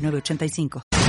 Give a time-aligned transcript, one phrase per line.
[0.00, 0.99] 8985.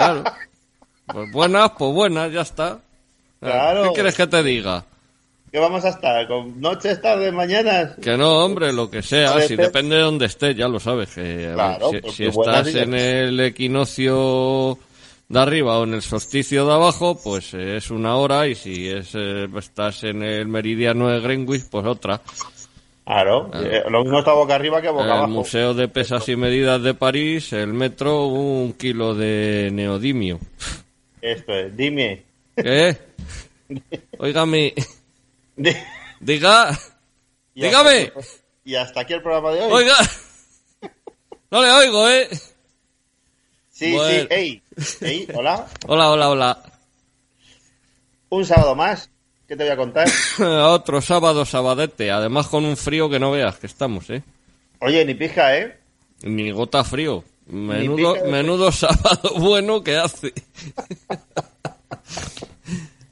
[0.00, 0.24] Claro.
[1.06, 2.78] Pues buenas, pues buenas, ya está.
[3.40, 3.84] Claro.
[3.84, 4.84] ¿Qué quieres que te diga?
[5.50, 6.28] ¿Qué vamos a estar?
[6.28, 7.96] ¿Con noches, tardes, mañanas?
[8.00, 11.10] Que no, hombre, lo que sea, si depende de dónde estés, ya lo sabes.
[11.12, 12.86] Que, ver, Claro, si, pues si estás días.
[12.86, 14.78] en el equinoccio
[15.28, 18.88] de arriba o en el solsticio de abajo, pues eh, es una hora, y si
[18.88, 22.20] es, eh, estás en el meridiano de Greenwich, pues otra.
[23.10, 23.50] Claro.
[23.54, 25.28] eh, lo mismo está boca arriba que boca El abajo.
[25.28, 30.38] Museo de Pesas y Medidas de París, el metro, un kilo de neodimio.
[31.20, 31.76] Esto es.
[31.76, 32.22] Dime.
[32.54, 32.96] ¿Qué?
[34.18, 34.74] Óigame,
[35.56, 35.76] Di-
[36.20, 36.70] diga,
[37.54, 39.72] y dígame, hasta- Y hasta aquí el programa de hoy.
[39.72, 39.96] oiga.
[41.50, 42.28] No le oigo, ¿eh?
[43.70, 44.20] sí, bueno.
[44.20, 44.26] sí.
[44.30, 44.62] Ey.
[45.00, 45.66] Ey, hola.
[45.88, 46.62] Hola, hola, hola.
[48.28, 49.10] Un sábado más.
[49.50, 50.06] ¿Qué te voy a contar?
[50.38, 52.12] Otro sábado, sabadete.
[52.12, 54.22] Además con un frío que no veas que estamos, ¿eh?
[54.78, 55.76] Oye, ni pija, ¿eh?
[56.22, 57.24] Ni gota frío.
[57.46, 60.32] Menudo, menudo sábado bueno que hace.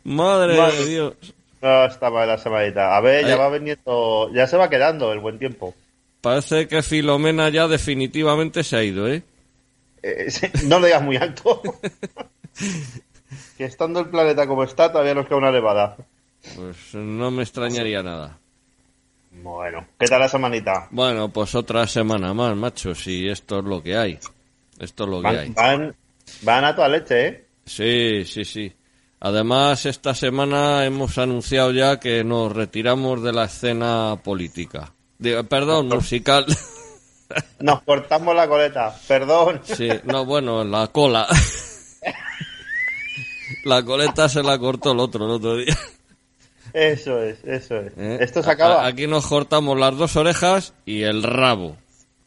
[0.05, 0.77] Madre, Madre.
[0.77, 1.15] de Dios.
[1.61, 2.97] No, está mal la semanita.
[2.97, 4.31] A ver, ya va veniendo...
[4.33, 5.75] Ya se va quedando el buen tiempo.
[6.21, 9.25] Parece que Filomena ya definitivamente se ha ido, ¿eh?
[10.05, 11.61] Eh, sí, no lo digas muy alto.
[13.59, 15.97] que estando el planeta como está, todavía nos queda una elevada.
[16.57, 18.39] Pues no me extrañaría nada.
[19.31, 20.89] Bueno, ¿qué tal la semanita?
[20.91, 24.19] Bueno, pues otra semana más, macho, si esto es lo que hay.
[24.79, 25.51] Esto es lo que hay.
[25.51, 25.95] Van,
[26.43, 27.47] van, a toda leche, ¿eh?
[27.65, 28.73] Sí, sí, sí.
[29.21, 34.93] Además, esta semana hemos anunciado ya que nos retiramos de la escena política.
[35.49, 36.47] Perdón, musical.
[37.61, 39.61] Nos cortamos la coleta, perdón.
[39.65, 41.27] Sí, no, bueno, la cola.
[43.65, 45.77] La coleta se la cortó el otro el otro día.
[46.73, 47.93] Eso es, eso es.
[47.97, 48.19] ¿eh?
[48.21, 48.87] Esto se acaba.
[48.87, 51.77] Aquí nos cortamos las dos orejas y el rabo.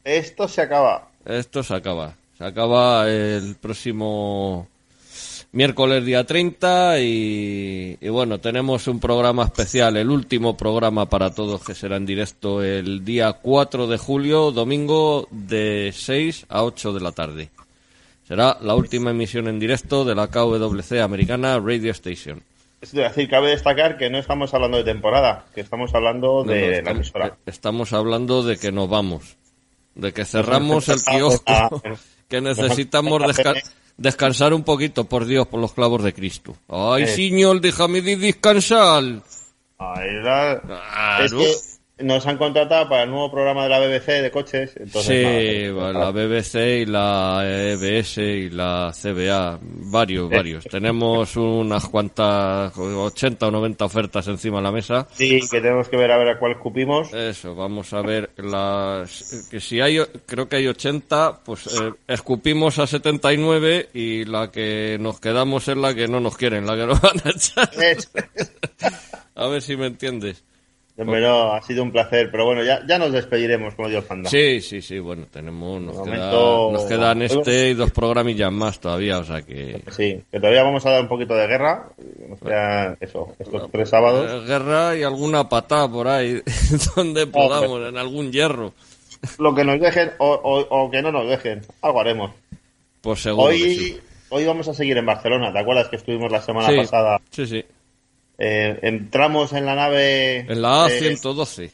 [0.03, 1.09] Esto se acaba.
[1.25, 2.15] Esto se acaba.
[2.37, 4.67] Se acaba el próximo
[5.51, 11.63] miércoles día 30 y, y bueno, tenemos un programa especial, el último programa para todos
[11.63, 17.01] que será en directo el día 4 de julio, domingo de 6 a 8 de
[17.01, 17.49] la tarde.
[18.27, 22.41] Será la última emisión en directo de la KWC Americana Radio Station.
[22.81, 26.67] Es decir, cabe destacar que no estamos hablando de temporada, que estamos hablando de no,
[26.71, 27.37] la estamos, emisora.
[27.45, 29.37] estamos hablando de que nos vamos,
[29.95, 31.81] de que cerramos el kiosco,
[32.27, 33.61] que necesitamos desca-
[33.97, 36.55] descansar un poquito, por Dios, por los clavos de Cristo.
[36.67, 37.07] Ay, Eh.
[37.07, 39.03] señor, déjame de descansar.
[39.77, 41.23] Ay, la- Claro.
[41.25, 41.55] Es que
[42.03, 44.75] nos han contratado para el nuevo programa de la BBC de coches.
[44.77, 50.63] Entonces, Sí, nada, la BBC y la EBS y la CBA, varios, varios.
[50.65, 55.07] Tenemos unas cuantas, 80 o 90 ofertas encima de la mesa.
[55.11, 57.13] Sí, que tenemos que ver a ver a cuál escupimos.
[57.13, 62.79] Eso, vamos a ver las que si hay creo que hay 80, pues eh, escupimos
[62.79, 66.85] a 79 y la que nos quedamos es la que no nos quieren, la que
[66.85, 67.69] nos van a echar.
[69.35, 70.43] A ver si me entiendes.
[70.97, 74.29] No, ha sido un placer, pero bueno, ya, ya nos despediremos, como Dios manda.
[74.29, 76.31] Sí, sí, sí, bueno, tenemos nos, queda-
[76.71, 80.85] nos quedan este y dos programillas más todavía, o sea que Sí, que todavía vamos
[80.85, 81.89] a dar un poquito de guerra.
[82.29, 84.29] Nos quedan, eso, estos tres sábados.
[84.43, 86.39] Eh, guerra y alguna patada por ahí
[86.95, 88.73] donde podamos, en algún hierro.
[89.39, 92.31] Lo que nos dejen o, o- o que no nos dejen, algo haremos.
[93.01, 93.99] Pues seguro que Hoy, sí.
[94.29, 97.19] hoy vamos a seguir en Barcelona, ¿te acuerdas que estuvimos la semana Sí, pasada?
[97.31, 97.65] sí, sí.
[98.43, 100.39] Eh, entramos en la nave...
[100.39, 101.71] En la eh, A112.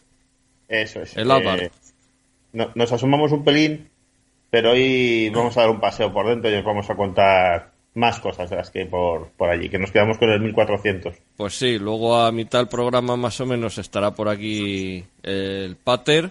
[0.68, 1.16] Eso es.
[1.16, 1.64] El Ávar.
[1.64, 1.72] eh,
[2.52, 3.88] no- nos asomamos un pelín,
[4.50, 8.20] pero hoy vamos a dar un paseo por dentro y os vamos a contar más
[8.20, 11.16] cosas de las que hay por, por allí, que nos quedamos con el 1400.
[11.38, 16.30] Pues sí, luego a mitad del programa más o menos estará por aquí el Pater.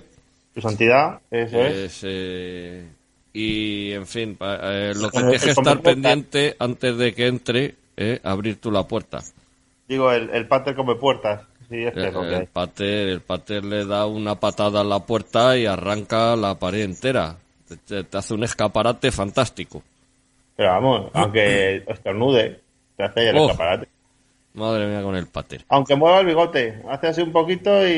[0.54, 1.74] Su santidad, eso es.
[1.76, 2.84] es, eh,
[3.32, 8.20] y, en fin, eh, lo que tienes que estar pendiente antes de que entre, eh,
[8.22, 9.22] abrir tú la puerta.
[9.88, 11.42] Digo, el, el pater come puertas.
[11.68, 15.56] Sí, este El, lo el pater, el pater le da una patada a la puerta
[15.56, 17.36] y arranca la pared entera.
[17.86, 19.82] Te- hace un escaparate fantástico.
[20.54, 22.60] Pero vamos, aunque estornude,
[22.96, 23.46] te hace ahí el Oh.
[23.46, 23.88] escaparate.
[24.54, 25.64] Madre mía con el pater.
[25.68, 27.90] Aunque mueva el bigote, hace así un poquito y,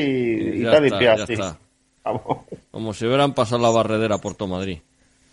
[0.55, 1.21] y ya te limpias.
[1.27, 1.35] sí.
[2.71, 4.79] Como si hubieran pasado la barredera por todo Madrid.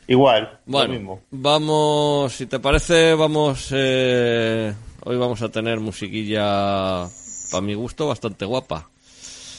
[0.09, 1.21] Igual, lo Bueno, mismo.
[1.31, 4.73] vamos, si te parece, vamos, eh,
[5.07, 7.09] hoy vamos a tener musiquilla,
[7.51, 8.91] para mi gusto, bastante guapa.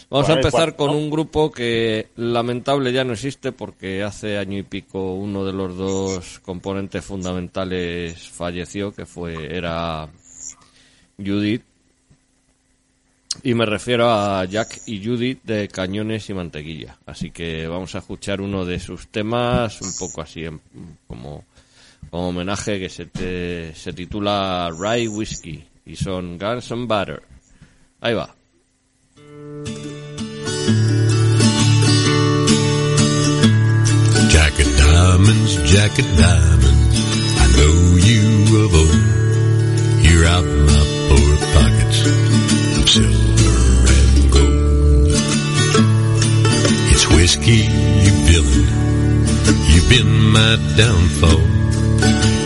[0.09, 4.57] Vamos a empezar ¿cuál, con un grupo que lamentable ya no existe porque hace año
[4.57, 10.09] y pico uno de los dos componentes fundamentales falleció, que fue, era
[11.17, 11.63] Judith.
[13.43, 16.97] Y me refiero a Jack y Judith de Cañones y Mantequilla.
[17.05, 20.45] Así que vamos a escuchar uno de sus temas, un poco así
[21.07, 21.45] como,
[22.09, 25.63] como homenaje, que se, te- se titula Rye Whiskey.
[25.85, 27.21] Y son Guns and Butter.
[28.01, 28.33] Ahí va.
[34.29, 36.97] Jack of diamonds, Jack of diamonds.
[37.43, 37.75] I know
[38.09, 38.25] you
[38.63, 39.03] of old.
[40.05, 41.99] You're out my poor pockets
[42.79, 43.57] of silver
[43.97, 45.11] and gold.
[46.93, 47.61] It's whiskey
[48.03, 48.69] you've billin'.
[49.71, 51.43] You've been my downfall.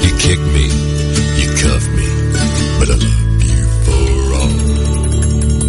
[0.04, 0.66] You kick me,
[1.42, 2.08] you cuff me,
[2.80, 5.62] but I love you for all.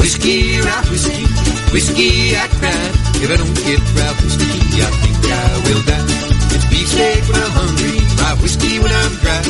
[0.00, 1.24] Whiskey, rye whiskey,
[1.72, 2.94] whiskey I cried.
[3.22, 4.52] If I don't get rye whiskey,
[4.82, 6.06] I think I will die.
[6.54, 9.42] It's beefsteak when I'm hungry, rye whiskey when I'm dry.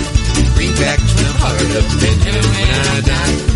[0.56, 3.47] Greenbacks when I'm hard up, and when I die.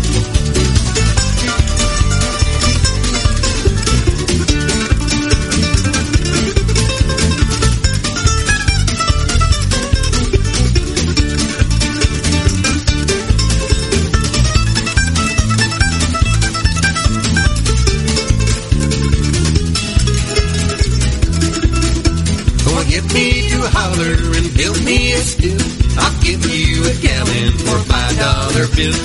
[24.55, 25.61] Build me a still.
[25.99, 28.97] I'll give you a gallon for a five dollar bill.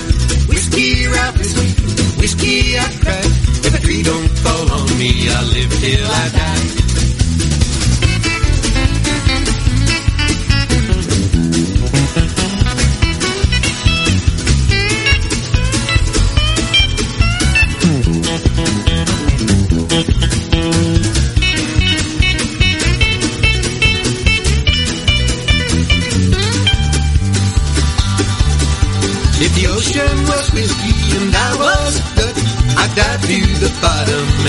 [0.49, 1.69] Whiskey, rye whiskey,
[2.21, 3.25] whiskey I cry.
[3.67, 6.88] If a tree don't fall on me, I'll live till I die.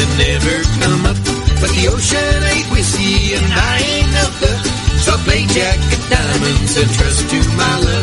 [0.01, 1.19] And never come up.
[1.59, 4.67] But the ocean ain't whiskey and I ain't no Dutch,
[5.03, 7.98] so play jack of diamonds and trust to my luck.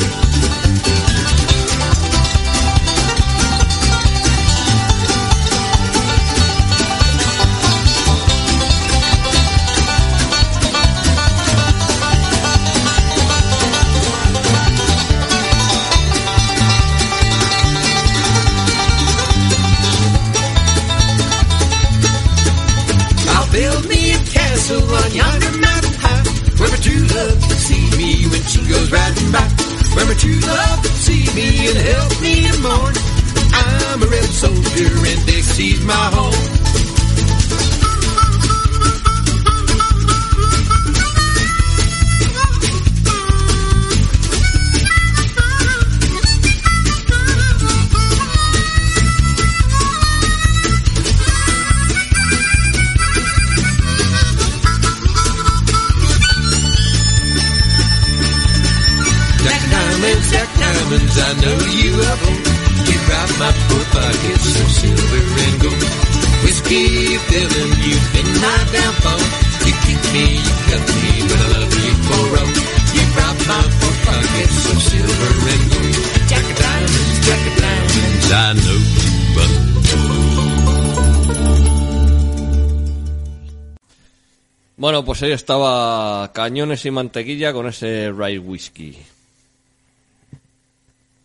[84.76, 88.96] Bueno, pues ahí estaba Cañones y Mantequilla con ese Rye Whisky.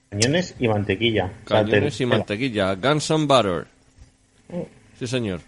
[0.10, 1.32] Cañones y mantequilla.
[1.46, 2.76] Cañones y Mante- Mantequilla.
[2.76, 3.68] Guns and Butter.
[5.00, 5.40] Sí, señor.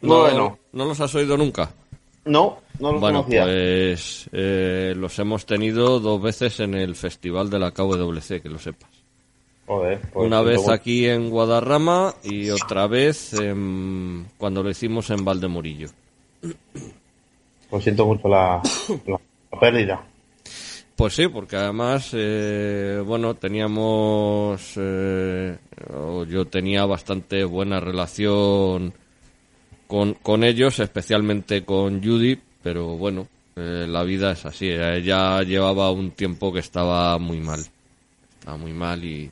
[0.00, 0.58] Bueno.
[0.72, 1.70] ¿No los has oído nunca?
[2.24, 3.44] No, no los Bueno, conocía.
[3.44, 8.58] pues eh, los hemos tenido dos veces en el festival de la KWC, que lo
[8.58, 8.90] sepas.
[9.66, 15.24] Joder, pues Una vez aquí en Guadarrama y otra vez en- cuando lo hicimos en
[15.24, 15.88] Valdemorillo.
[17.70, 18.60] Pues siento mucho la,
[19.60, 20.04] pérdida.
[20.96, 25.56] Pues sí, porque además, eh, bueno, teníamos, eh,
[26.28, 28.92] yo tenía bastante buena relación
[29.86, 34.68] con, con ellos, especialmente con Judy, pero bueno, eh, la vida es así.
[34.68, 37.60] Ella llevaba un tiempo que estaba muy mal.
[38.38, 39.30] Estaba muy mal y,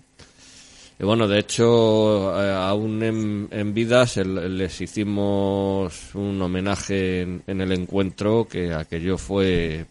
[1.01, 7.23] y bueno, de hecho, eh, aún en, en vida se l- les hicimos un homenaje
[7.23, 9.87] en, el encuentro que aquello fue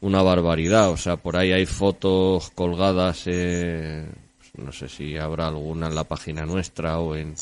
[0.00, 0.90] una barbaridad.
[0.90, 4.06] O sea, por ahí hay fotos colgadas, eh,
[4.38, 7.34] pues, no sé si habrá alguna en la página nuestra o en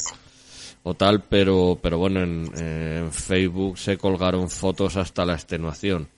[0.83, 6.09] o tal, pero pero bueno, en, eh, en Facebook se colgaron fotos hasta la extenuación.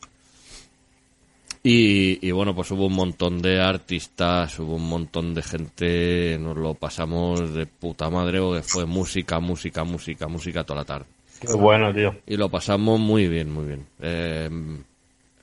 [1.63, 6.57] Y, y bueno, pues hubo un montón de artistas, hubo un montón de gente, nos
[6.57, 11.07] lo pasamos de puta madre, porque fue música, música, música, música toda la tarde.
[11.41, 12.15] Qué bueno, tío.
[12.27, 13.87] Y lo pasamos muy bien, muy bien.
[14.01, 14.49] Eh,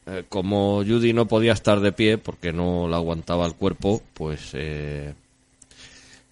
[0.07, 4.51] eh, como Judy no podía estar de pie porque no la aguantaba el cuerpo, pues
[4.53, 5.13] eh,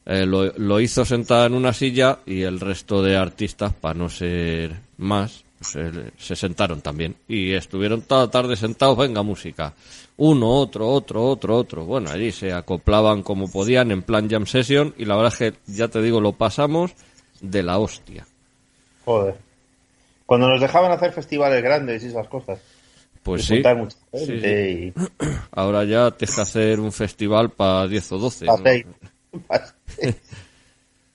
[0.06, 4.10] eh, lo, lo hizo sentada en una silla y el resto de artistas, para no
[4.10, 5.43] ser más,
[5.76, 7.16] eh, se sentaron también.
[7.28, 9.74] Y estuvieron toda la tarde sentados, venga música.
[10.18, 11.86] Uno, otro, otro, otro, otro.
[11.86, 15.72] Bueno, allí se acoplaban como podían en plan jam session y la verdad es que,
[15.72, 16.92] ya te digo, lo pasamos
[17.42, 18.26] de la hostia.
[19.06, 19.36] Joder.
[20.26, 22.60] Cuando nos dejaban hacer festivales grandes y esas cosas.
[23.24, 23.62] Pues sí.
[24.14, 24.94] y
[25.52, 28.46] Ahora ya tienes que hacer un festival para 10 o 12.
[28.46, 28.54] ¿no?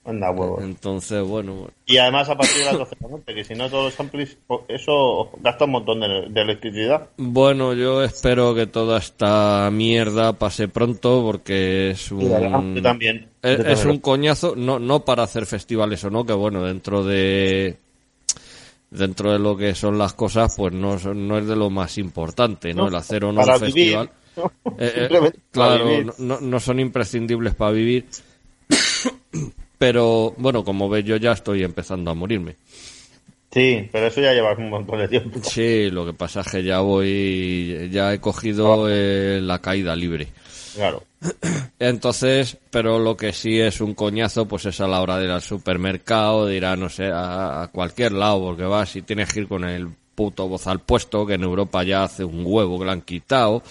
[0.09, 0.63] Anda, huevos.
[0.63, 3.69] Entonces, bueno, Y además a partir de las 12 de la noche, que si no
[3.69, 4.37] todos los amplis,
[4.67, 7.09] eso gasta un montón de, de electricidad.
[7.17, 12.75] bueno, yo espero que toda esta mierda pase pronto porque es un...
[12.75, 13.29] Yo también.
[13.41, 13.89] Es, Yo es también.
[13.89, 17.77] un coñazo, no, no para hacer festivales o no, que bueno, dentro de
[18.91, 21.97] dentro de lo que son las cosas, pues no, son- no es de lo más
[21.99, 22.83] importante, ¿no?
[22.83, 24.09] No, El hacer o no un festival.
[24.79, 25.85] Eh, eh, claro,
[26.17, 28.05] no, no son imprescindibles para vivir.
[29.79, 32.55] Pero bueno, como ves, yo ya estoy empezando a morirme.
[33.51, 35.39] Sí, pero eso ya lleva un montón de tiempo.
[35.41, 40.27] Sí, lo que pasa es que ya voy, ya he cogido eh, la caída libre.
[40.75, 41.03] Claro.
[41.79, 45.31] Entonces, pero lo que sí es un coñazo, pues es a la hora de ir
[45.31, 49.33] al supermercado, de ir a, no sé, a, a cualquier lado, porque vas y tienes
[49.33, 52.77] que ir con el puto voz al puesto, que en Europa ya hace un huevo
[52.77, 53.63] que lo han quitado.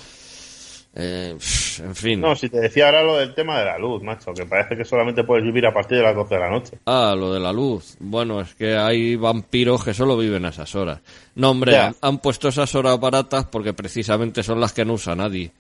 [1.01, 2.21] Eh, en fin.
[2.21, 4.85] No, si te decía ahora lo del tema de la luz, macho, que parece que
[4.85, 6.79] solamente puedes vivir a partir de las 12 de la noche.
[6.87, 7.97] Ah, lo de la luz.
[8.01, 11.01] Bueno, es que hay vampiros que solo viven a esas horas.
[11.37, 15.53] No, hombre, han puesto esas horas baratas porque precisamente son las que no usa nadie.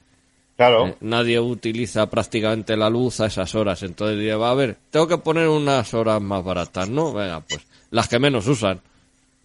[0.56, 0.88] Claro.
[0.88, 3.84] Eh, nadie utiliza prácticamente la luz a esas horas.
[3.84, 7.12] Entonces dice, va a ver, tengo que poner unas horas más baratas, ¿no?
[7.12, 8.80] Venga, pues las que menos usan.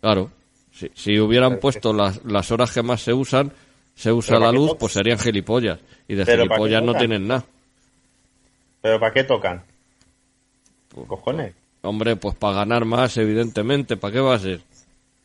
[0.01, 0.31] Claro.
[0.71, 3.53] Si, si hubieran puesto las, las horas que más se usan,
[3.95, 5.79] se usa la ¿para qué luz, pues serían gilipollas.
[6.07, 7.45] Y de Pero ¿para qué gilipollas no tienen nada.
[8.81, 9.63] ¿Pero para qué tocan?
[11.07, 11.53] Cojones.
[11.81, 13.97] Hombre, pues para ganar más, evidentemente.
[13.97, 14.61] ¿Para qué va a ser?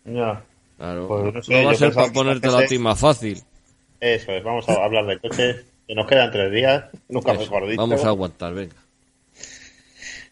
[0.04, 0.42] Ya.
[0.76, 1.08] Claro.
[1.08, 3.42] Pues no sé, va a ser para que ponerte la tima fácil.
[4.00, 5.64] Eso es, vamos a hablar de coches.
[5.86, 7.80] Que nos quedan tres días, nunca Eso, mejor dicho.
[7.80, 8.76] Vamos a aguantar, venga.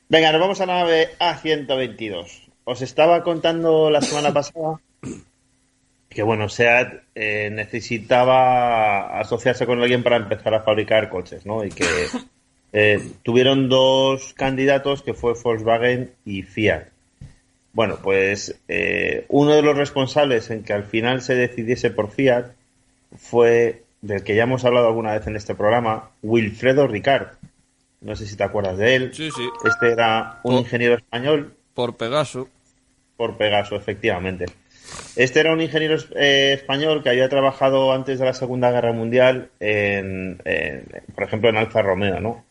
[0.08, 2.26] Venga, nos vamos a la nave A122.
[2.64, 4.78] Os estaba contando la semana pasada
[6.16, 11.62] que bueno, SEAT eh, necesitaba asociarse con alguien para empezar a fabricar coches, ¿no?
[11.62, 11.84] Y que
[12.72, 16.84] eh, tuvieron dos candidatos que fue Volkswagen y Fiat.
[17.74, 22.46] Bueno, pues eh, uno de los responsables en que al final se decidiese por Fiat
[23.18, 27.28] fue del que ya hemos hablado alguna vez en este programa, Wilfredo Ricard.
[28.00, 29.10] No sé si te acuerdas de él.
[29.12, 29.46] Sí, sí.
[29.66, 32.48] Este era un ingeniero español Por Pegaso.
[33.18, 34.46] por Pegaso, efectivamente.
[35.16, 39.50] Este era un ingeniero eh, español que había trabajado antes de la Segunda Guerra Mundial,
[39.60, 40.84] en, en,
[41.14, 42.44] por ejemplo, en Alfa Romeo, ¿no?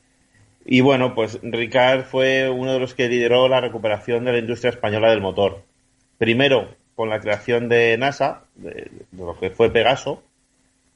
[0.66, 4.72] Y bueno, pues Ricard fue uno de los que lideró la recuperación de la industria
[4.72, 5.62] española del motor.
[6.18, 10.24] Primero, con la creación de NASA, de, de lo que fue Pegaso,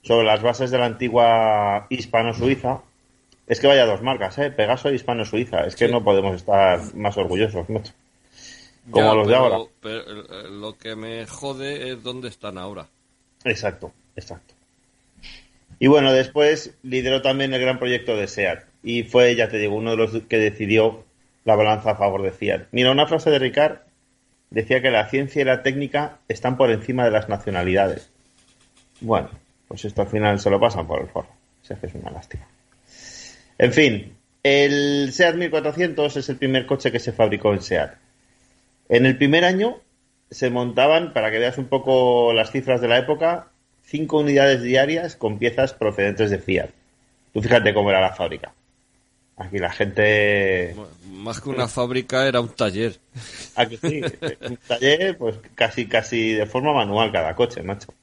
[0.01, 2.81] sobre las bases de la antigua hispano-suiza.
[3.47, 4.49] Es que vaya dos marcas, ¿eh?
[4.49, 5.65] Pegaso e hispano-suiza.
[5.65, 5.91] Es que Sí.
[5.91, 7.93] no podemos estar más orgullosos, macho.
[8.91, 9.71] Como Ya, los de pero- ahora.
[9.81, 12.87] pero, eh, lo que me jode es dónde están ahora.
[13.43, 14.53] Exacto, exacto.
[15.79, 18.63] Y bueno, después lideró también el gran proyecto de SEAT.
[18.83, 21.03] Y fue, ya te digo, uno de los que decidió
[21.45, 22.63] la balanza a favor de Fiat.
[22.71, 23.79] Mira, una frase de Ricard
[24.49, 28.09] decía que la ciencia y la técnica están por encima de las nacionalidades.
[29.01, 29.29] Bueno,
[29.67, 31.29] pues esto al final se lo pasan por el forro.
[31.61, 32.45] Si es que es una lástima.
[33.57, 37.93] En fin, el SEAT 1400 es el primer coche que se fabricó en SEAT.
[38.89, 39.77] En el primer año
[40.31, 43.49] se montaban, para que veas un poco las cifras de la época,
[43.83, 46.69] cinco unidades diarias con piezas procedentes de Fiat.
[47.33, 48.51] Tú fíjate cómo era la fábrica.
[49.37, 50.75] Aquí la gente...
[51.09, 52.99] Más que una fábrica era un taller.
[53.55, 54.01] Aquí sí,
[54.41, 57.93] un taller, pues casi, casi de forma manual cada coche, macho.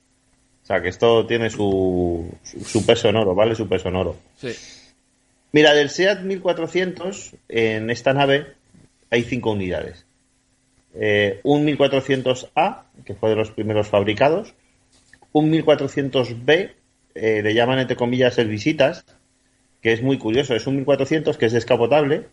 [0.62, 3.54] O sea, que esto tiene su, su, su peso en oro, ¿vale?
[3.54, 4.16] Su peso en oro.
[4.40, 4.52] Sí.
[5.52, 8.54] Mira, del SEAT 1400, en esta nave
[9.10, 10.05] hay cinco unidades.
[10.98, 14.54] Eh, un 1400A, que fue de los primeros fabricados.
[15.32, 16.72] Un 1400B,
[17.14, 19.04] eh, le llaman entre comillas el visitas,
[19.82, 20.54] que es muy curioso.
[20.54, 22.26] Es un 1400 que es descapotable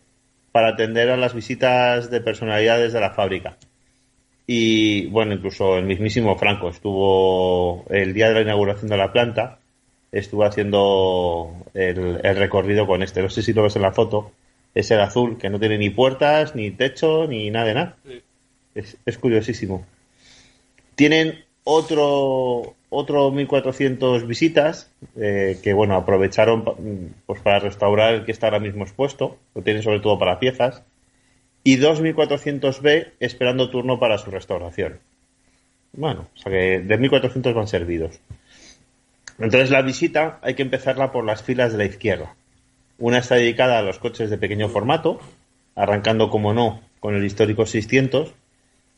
[0.52, 3.56] para atender a las visitas de personalidades de la fábrica.
[4.46, 9.58] Y bueno, incluso el mismísimo Franco estuvo el día de la inauguración de la planta,
[10.12, 13.22] estuvo haciendo el, el recorrido con este.
[13.22, 14.32] No sé si lo ves en la foto.
[14.74, 17.96] Es el azul, que no tiene ni puertas, ni techo, ni nada de nada.
[18.74, 19.86] Es, curiosísimo.
[20.94, 26.74] Tienen otro otro 1400 visitas eh, que bueno aprovecharon pa-
[27.26, 29.38] pues para restaurar el que está ahora mismo expuesto.
[29.54, 30.82] Lo tienen sobre todo para piezas.
[31.64, 34.98] Y dos 1400B esperando turno para su restauración.
[35.92, 38.20] Bueno o sea que de 1400 van servidos.
[39.38, 42.34] Entonces la visita hay que empezarla por las filas de la izquierda.
[42.98, 45.18] Una está dedicada a los coches de pequeño formato
[45.74, 48.32] arrancando como no con el histórico 600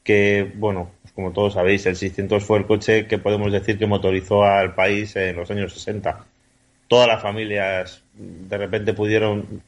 [0.06, 3.86] que, bueno, pues como todos sabéis, el 600 fue el coche que podemos decir que
[3.86, 6.24] motorizó al país en los años 60.
[6.86, 9.62] Todas las familias de repente pudieron,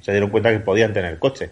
[0.00, 1.50] se dieron cuenta que podían tener coche.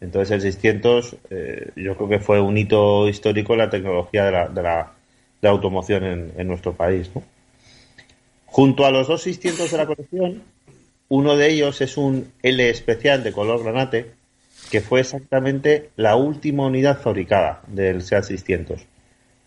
[0.00, 4.30] Entonces el 600 eh, yo creo que fue un hito histórico en la tecnología de
[4.30, 4.92] la, de la,
[5.42, 7.10] de la automoción en, en nuestro país.
[8.46, 10.42] Junto a los dos 600 de la colección,
[11.08, 14.12] uno de ellos es un L especial de color granate,
[14.70, 18.80] que fue exactamente la última unidad fabricada del SEAT 600.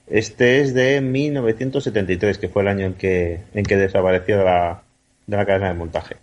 [0.07, 4.81] Este es de 1973, que fue el año en que, en que desapareció de la,
[5.27, 6.15] de la cadena de montaje.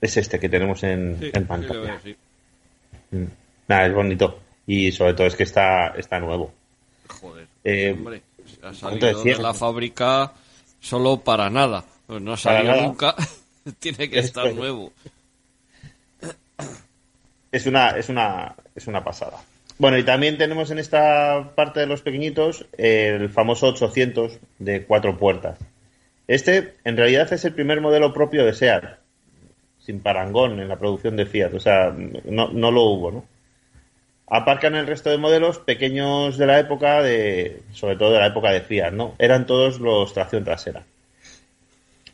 [0.00, 1.80] Es este que tenemos en, Sí, en sí pantalla.
[1.80, 2.16] veo, sí.
[3.10, 3.24] Mm.
[3.68, 4.38] Nada, es bonito.
[4.66, 6.52] Y sobre todo es que está, está nuevo.
[7.08, 7.46] Joder.
[7.64, 8.22] Eh, Hombre,
[8.62, 10.32] ha salido de la fábrica
[10.80, 11.84] solo para nada.
[12.06, 13.14] Pues no ha salido nunca.
[13.78, 14.54] Tiene que estar es.
[14.56, 14.92] nuevo.
[17.52, 19.38] Es una, es una, es una pasada.
[19.78, 25.18] Bueno, y también tenemos en esta parte de los pequeñitos el famoso 800 de cuatro
[25.18, 25.58] puertas.
[26.26, 28.84] Este, en realidad, es el primer modelo propio de SEAT,
[29.78, 31.52] sin parangón en la producción de Fiat.
[31.54, 33.24] O sea, no, no lo hubo, ¿no?
[34.28, 38.50] Aparcan el resto de modelos pequeños de la época, de, sobre todo de la época
[38.50, 39.14] de Fiat, ¿no?
[39.18, 40.84] Eran todos los tracción trasera.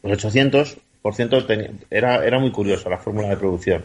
[0.02, 1.46] Los 800, por ciento,
[1.90, 3.84] era, era muy curioso la fórmula de producción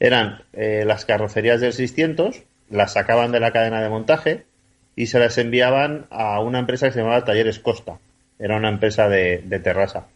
[0.00, 4.44] eran eh, las carrocerías del 600, las sacaban de la cadena de montaje
[4.94, 7.98] y se las enviaban a una empresa que se llamaba Talleres Costa.
[8.38, 10.06] Era una empresa de, Terrassa.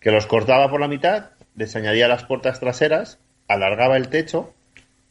[0.00, 4.52] Que los cortaba por la mitad, les añadía las puertas traseras, alargaba el techo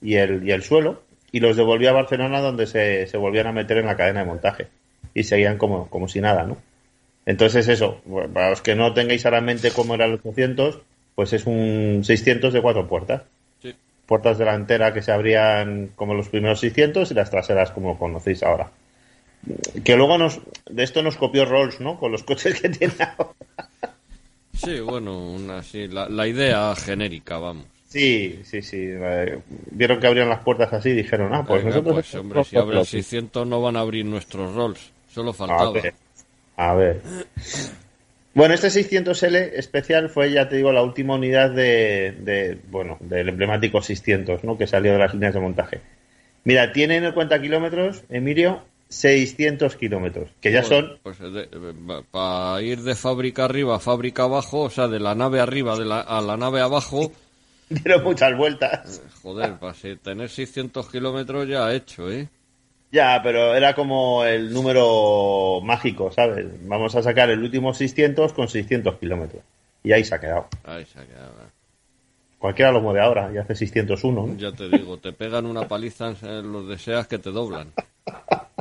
[0.01, 3.51] y el, y el suelo y los devolvía a Barcelona donde se, se volvían a
[3.51, 4.67] meter en la cadena de montaje.
[5.13, 6.57] Y seguían como, como si nada, ¿no?
[7.25, 8.01] Entonces eso,
[8.33, 10.79] para los que no tengáis ahora en mente cómo era el 800,
[11.15, 13.23] pues es un 600 de cuatro puertas.
[14.05, 18.69] Puertas delanteras que se abrían como los primeros 600 y las traseras como conocéis ahora.
[19.83, 20.39] que luego nos
[20.69, 21.99] de esto nos copió Rolls, ¿no?
[21.99, 23.31] Con los coches que tiene ahora.
[24.53, 27.65] Sí, bueno, una, sí, la, la idea genérica, vamos.
[27.89, 28.77] Sí, sí, sí.
[28.81, 29.39] eh,
[29.71, 31.93] Vieron que abrían las puertas así y dijeron, ah, pues Venga, nosotros...
[31.95, 34.91] pues, hombre, si abren 600 no van a abrir nuestros rolls.
[35.13, 35.71] Solo A faltaba.
[35.71, 35.93] ver,
[36.57, 37.01] a ver.
[38.35, 43.29] Bueno, este 600L especial fue, ya te digo, la última unidad de, de, bueno, del
[43.29, 44.57] emblemático 600, ¿no?
[44.57, 45.79] Que salió de las líneas de montaje.
[46.43, 51.17] Mira, tiene en cuenta kilómetros, Emilio, 600 kilómetros, que ya son, Pues
[52.11, 55.85] para ir de fábrica arriba a fábrica abajo, o sea, de la nave arriba de
[55.85, 57.11] la, a la nave abajo,
[57.69, 59.01] dieron muchas vueltas.
[59.23, 62.27] joder, para si- tener 600 kilómetros ya hecho, ¿eh?
[62.95, 66.45] Ya, pero era como el número mágico, ¿sabes?
[66.65, 69.43] Vamos a sacar el último 600 con 600 kilómetros.
[69.83, 70.47] Y ahí se ha quedado.
[70.63, 71.31] Ahí se ha quedado.
[71.31, 71.49] ¿eh?
[72.39, 74.37] Cualquiera lo mueve ahora y hace 601, ¿no?
[74.37, 77.73] Ya te digo, te pegan una paliza en los deseas que te doblan.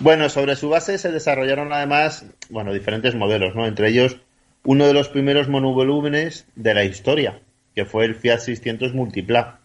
[0.00, 3.66] Bueno, sobre su base se desarrollaron además, bueno, diferentes modelos, ¿no?
[3.66, 4.16] Entre ellos,
[4.64, 7.38] uno de los primeros monovolúmenes de la historia,
[7.74, 9.59] que fue el Fiat 600 Multipla.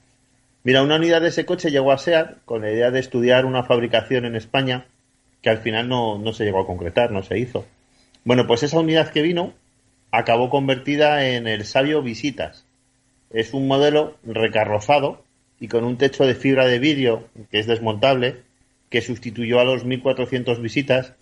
[0.65, 3.63] Mira, una unidad de ese coche llegó a SEAT con la idea de estudiar una
[3.63, 4.88] fabricación en España
[5.43, 7.67] que al final no, no se llegó a concretar, no se hizo.
[8.23, 9.54] Bueno, pues esa unidad que vino
[10.10, 12.65] acabó convertida en el Sabio Visitas.
[13.30, 15.23] Es un modelo recarrozado
[15.60, 18.38] y con un techo de fibra de vidrio que es desmontable
[18.89, 21.13] que sustituyó a los 1400 visitas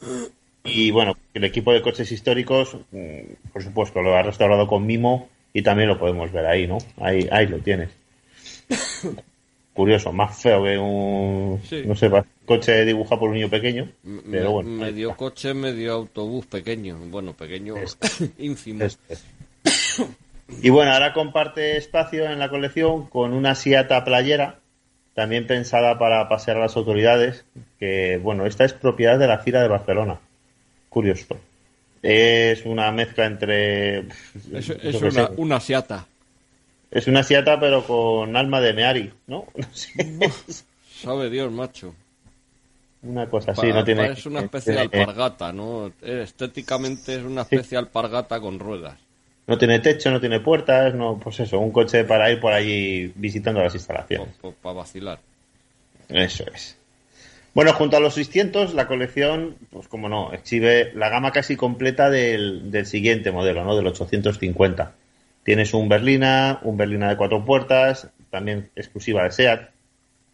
[0.64, 5.28] y bueno, el equipo de coches históricos, mm, por supuesto, lo ha restaurado con mimo
[5.52, 6.78] y también lo podemos ver ahí, ¿no?
[6.96, 7.90] Ahí, ahí lo tienes.
[9.74, 11.82] Curioso, más feo que un, Sí.
[11.86, 12.10] no sé,
[12.46, 13.90] coche dibujado por un niño pequeño,
[14.30, 14.70] pero bueno.
[14.70, 16.98] medio coche, medio autobús pequeño.
[17.10, 17.76] Bueno, pequeño,
[18.38, 18.84] ínfimo.
[18.84, 19.18] Este.
[20.62, 24.60] Y bueno, ahora comparte espacio en la colección con una Siata playera,
[25.16, 27.46] también pensada para pasear a las autoridades,
[27.80, 30.20] que bueno, esta es propiedad de la Fira de Barcelona.
[30.90, 31.38] Curioso.
[32.04, 34.00] Es una mezcla entre...
[34.54, 36.06] Es, una, una Seata.
[36.94, 39.46] Es una Siata pero con alma de Meari, ¿no?
[39.56, 40.64] No sé.
[41.02, 41.94] Sabe Dios, macho.
[43.02, 44.12] Una cosa así, no tiene...
[44.12, 45.88] es una especie de tiene- alpargata, ¿no?
[46.02, 48.98] Eh, Estéticamente es una especie de alpargata con ruedas.
[49.46, 53.12] No tiene techo, no tiene puertas, no, pues eso, un coche para ir por allí
[53.16, 54.30] visitando las instalaciones.
[54.62, 55.20] Para vacilar.
[56.08, 56.78] Eso es.
[57.54, 62.10] Bueno, junto a los 600, la colección, pues como no, exhibe la gama casi completa
[62.10, 63.76] del, del siguiente modelo, ¿no?
[63.76, 64.94] Del 850.
[65.44, 69.70] Tienes un Berlina, un Berlina de cuatro puertas, también exclusiva de SEAT.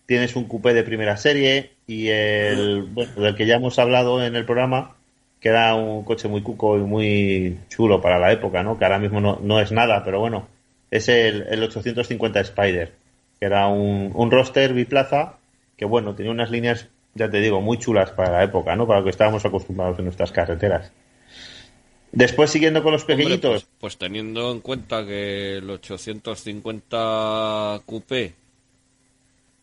[0.05, 4.35] Tienes un coupé de primera serie y el, bueno, del que ya hemos hablado en
[4.35, 4.95] el programa,
[5.39, 8.77] que era un coche muy cuco y muy chulo para la época, ¿no?
[8.77, 10.47] Que ahora mismo no, no es nada, pero bueno,
[10.91, 12.93] es el, el 850 Spider,
[13.39, 15.39] que era un, un roster biplaza
[15.79, 18.85] que bueno, tenía unas líneas, ya te digo, muy chulas para la época, ¿no?
[18.85, 20.91] Para lo que estábamos acostumbrados en nuestras carreteras.
[22.11, 28.33] Después, siguiendo con los Hombre, pequeñitos, pues, pues teniendo en cuenta que el 850 Coupé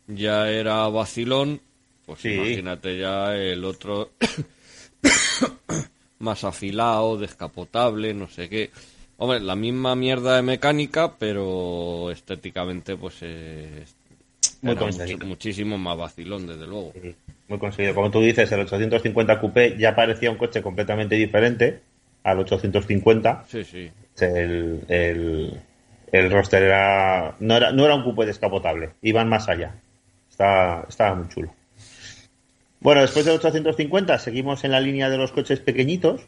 [0.07, 1.61] ya era vacilón,
[2.07, 2.35] pues Sí.
[2.35, 4.11] imagínate ya el otro
[6.21, 8.71] más afilado, descapotable, no sé qué.
[9.19, 13.95] Hombre, la misma mierda de mecánica, pero estéticamente pues es
[14.63, 15.19] Muy era conseguido.
[15.19, 16.93] mucho- muchísimo más vacilón, desde luego.
[17.49, 17.95] muy conseguido.
[17.95, 21.81] Como tú dices, el 850 Coupé ya parecía un coche completamente diferente
[22.27, 23.45] al 850.
[23.47, 23.91] Sí, sí.
[24.19, 25.61] El, el,
[26.11, 29.77] el roster era no, era no era un coupé descapotable, iban más allá.
[30.29, 31.55] Está, estaba muy chulo.
[32.81, 36.27] Bueno, después del 850 seguimos en la línea de los coches pequeñitos.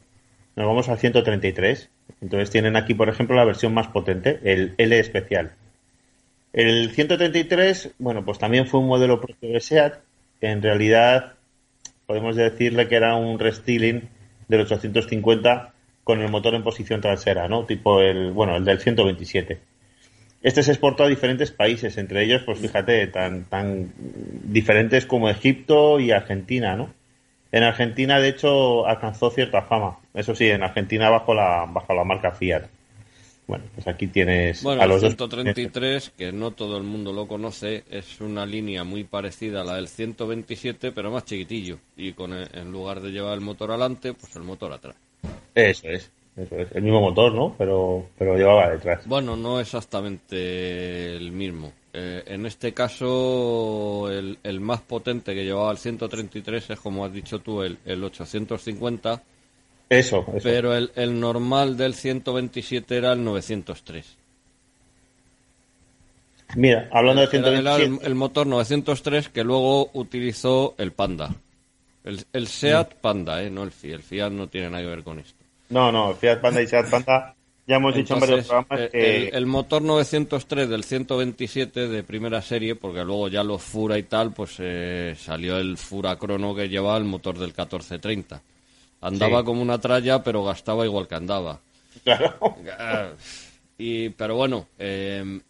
[0.55, 1.91] Nos vamos al 133.
[2.21, 5.53] Entonces tienen aquí, por ejemplo, la versión más potente, el L especial.
[6.53, 10.01] El 133, bueno, pues también fue un modelo propio de SEAT.
[10.41, 11.35] En realidad,
[12.07, 14.09] podemos decirle que era un restyling
[14.49, 15.75] del 850
[16.09, 17.66] con el motor en posición trasera, ¿no?
[17.66, 19.59] Tipo el, bueno, el del 127.
[20.42, 26.01] Este se exportó a diferentes países, entre ellos, pues fíjate, tan, tan diferentes como Egipto
[26.01, 26.88] y Argentina, ¿no?
[27.53, 29.99] En Argentina, de hecho, alcanzó cierta fama.
[30.14, 32.62] Eso sí, en Argentina bajo la, bajo la marca Fiat.
[33.47, 35.11] Bueno, pues aquí tienes Bueno, a el los dos.
[35.14, 39.75] 133, que no todo el mundo lo conoce, es una línea muy parecida a la
[39.77, 41.79] del 127, pero más chiquitillo.
[41.99, 44.97] Y con el- en lugar de llevar el motor adelante, pues el motor atrás.
[45.54, 46.72] Eso es, eso es.
[46.72, 47.54] El mismo motor, ¿no?
[47.59, 49.07] Pero, pero llevaba detrás.
[49.07, 51.72] Bueno, no exactamente el mismo.
[51.92, 57.12] Eh, en este caso, el, el más potente que llevaba el 133 es, como has
[57.12, 59.22] dicho tú, el, el 850,
[59.88, 60.38] Eso, eso.
[60.42, 64.16] pero el, el normal del 127 era el 903.
[66.57, 68.04] Mira, hablando de Era- era 127.
[68.07, 71.35] el, el motor 903 que luego utilizó el Panda.
[72.09, 73.51] El, el Seat Panda, ¿eh?
[73.51, 73.94] No el Fiat.
[73.97, 75.44] El Fiat no tiene nada que ver con esto.
[75.71, 77.35] No, no, Fiat Panda y Seat Panda
[77.66, 79.29] ya hemos dicho en varios programas eh, que...
[79.29, 84.05] el, el motor 903 del 127 de primera serie, porque luego ya los Fura y
[84.05, 88.40] tal, pues eh, salió el Fura Crono que llevaba el motor del 1430.
[89.03, 89.44] Andaba Sí.
[89.44, 91.61] como una tralla, pero gastaba igual que andaba.
[92.05, 92.38] Claro.
[93.81, 95.40] Y, pero bueno, eh,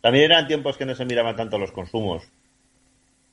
[0.00, 2.22] También eran tiempos que no se miraban tanto los consumos.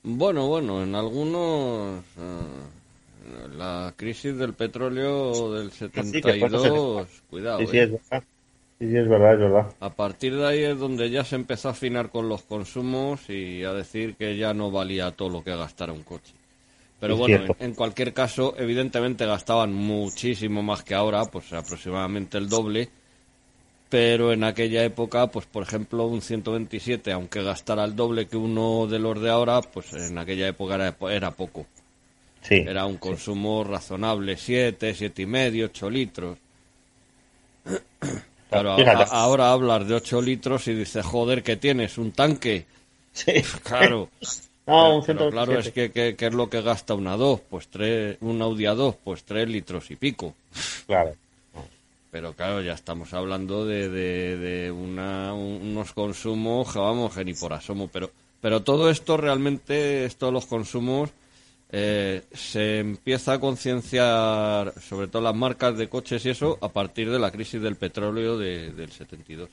[0.04, 2.04] Bueno, bueno, en algunos...
[2.18, 2.70] ah,
[3.56, 5.72] la crisis del petróleo del
[6.04, 7.60] sí, que fue en 72, cuidado.
[7.60, 7.84] Sí, sí, eh.
[7.84, 8.24] es verdad.
[8.80, 9.76] Sí, sí, es verdad, es verdad.
[9.80, 13.64] A partir de ahí es donde ya se empezó a afinar con los consumos y
[13.64, 16.34] a decir que ya no valía todo lo que gastara un coche.
[17.00, 22.50] Pero Es bueno, en cualquier caso, evidentemente gastaban muchísimo más que ahora, pues aproximadamente el
[22.50, 22.90] doble.
[23.91, 28.88] Pero en aquella época, pues por ejemplo, un 127, aunque gastara el doble que uno
[28.88, 31.67] de los de ahora, pues en aquella época era, era poco.
[32.41, 32.56] Sí.
[32.56, 36.38] Era un consumo razonable, 7, siete y medio, 8 litros.
[38.49, 39.04] Claro, Fíjate.
[39.04, 41.97] a- ahora hablas de 8 litros y dices, joder, ¿qué tienes?
[41.97, 42.65] ¿Un tanque?
[43.13, 43.34] Sí.
[43.63, 44.10] Claro.
[44.67, 45.67] No, un Pero claro, 127.
[45.67, 47.41] es que ¿qué, qué es lo que gasta una 2?
[47.49, 50.36] Pues tres, un Audi A2, pues 3 litros y pico.
[50.86, 51.13] Claro.
[52.12, 57.24] Pero claro, ya estamos hablando de, de, de una, un- unos consumos, que vamos, que
[57.24, 57.88] ni por asomo.
[57.88, 61.10] Pero, pero todo esto realmente, esto de los consumos,
[61.71, 67.10] eh, se empieza a concienciar, sobre todo las marcas de coches y eso, a partir
[67.10, 69.50] de la crisis del petróleo de- del 72.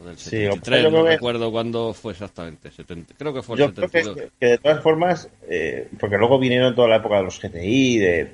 [0.00, 2.72] O del Sí, 73, yo creo no que- recuerdo cuándo fue exactamente.
[2.72, 4.16] 70, creo que fue el Yo creo 72.
[4.16, 7.98] que, que de todas formas, eh, porque luego vinieron toda la época de los GTI,
[7.98, 8.30] de,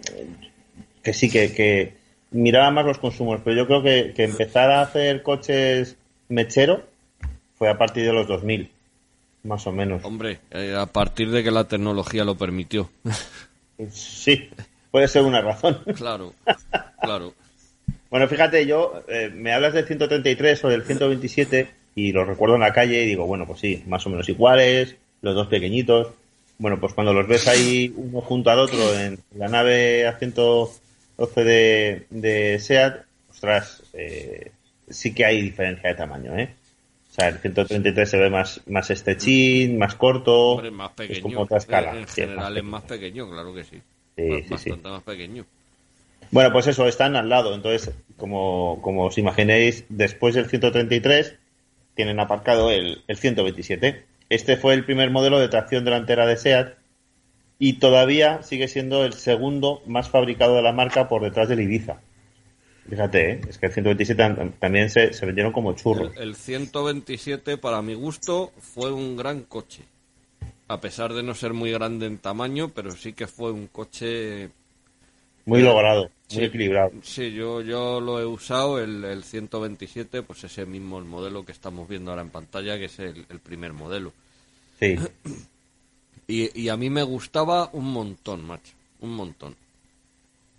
[1.02, 4.82] que sí, que, que miraban más los consumos, pero yo creo que, que empezar a
[4.82, 5.96] hacer coches
[6.28, 6.82] mechero
[7.56, 8.70] fue a partir de los 2000,
[9.44, 10.04] más o menos.
[10.04, 12.90] Hombre, eh, a partir de que la tecnología lo permitió.
[13.90, 14.48] Sí,
[14.90, 15.80] puede ser una razón.
[15.96, 16.32] claro,
[17.00, 17.34] claro.
[18.10, 22.60] Bueno, fíjate, yo eh, me hablas del 133 o del 127 y los recuerdo en
[22.60, 26.08] la calle y digo, bueno, pues sí, más o menos iguales, los dos pequeñitos.
[26.58, 30.06] Bueno, pues cuando los ves ahí uno junto al otro en la nave
[31.18, 34.53] A112 de, de SEAT, ostras, eh,
[34.88, 36.55] sí que hay diferencia de tamaño, ¿eh?
[37.11, 40.53] O sea, el 133 se ve más, más estrechín, más corto.
[40.53, 41.96] Hombre, más es como otra escala.
[41.96, 43.81] En sí, general es más pequeño, claro que sí.
[44.16, 44.70] Sí, sí, sí.
[44.70, 45.46] Bastante más pequeño.
[46.33, 47.55] Bueno, pues eso, están al lado.
[47.55, 51.37] Entonces, como, como os imaginéis, después del 133
[51.94, 54.05] tienen aparcado el, el 127.
[54.29, 56.74] Este fue el primer modelo de tracción delantera de SEAT
[57.58, 62.00] y todavía sigue siendo el segundo más fabricado de la marca por detrás del Ibiza.
[62.88, 63.40] Fíjate, ¿eh?
[63.48, 66.14] es que el 127 tam- también se, se vendieron como churros.
[66.16, 69.84] El, el 127, para mi gusto, fue un gran coche.
[70.68, 74.50] A pesar de no ser muy grande en tamaño, pero sí que fue un coche
[75.46, 76.90] Muy logrado, muy equilibrado.
[77.02, 81.52] Sí, yo, yo lo he usado, el, el 127, pues ese mismo el modelo que
[81.52, 84.12] estamos viendo ahora en pantalla, que es el, el primer modelo.
[84.80, 84.96] Sí,
[86.26, 89.56] Y, y a mí me gustaba un montón, macho, un montón.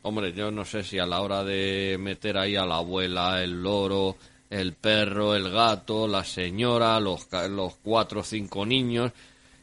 [0.03, 3.63] Hombre, yo no sé si a la hora de meter ahí a la abuela, el
[3.63, 4.15] loro,
[4.49, 9.11] el perro, el gato, la señora, los, los cuatro o cinco niños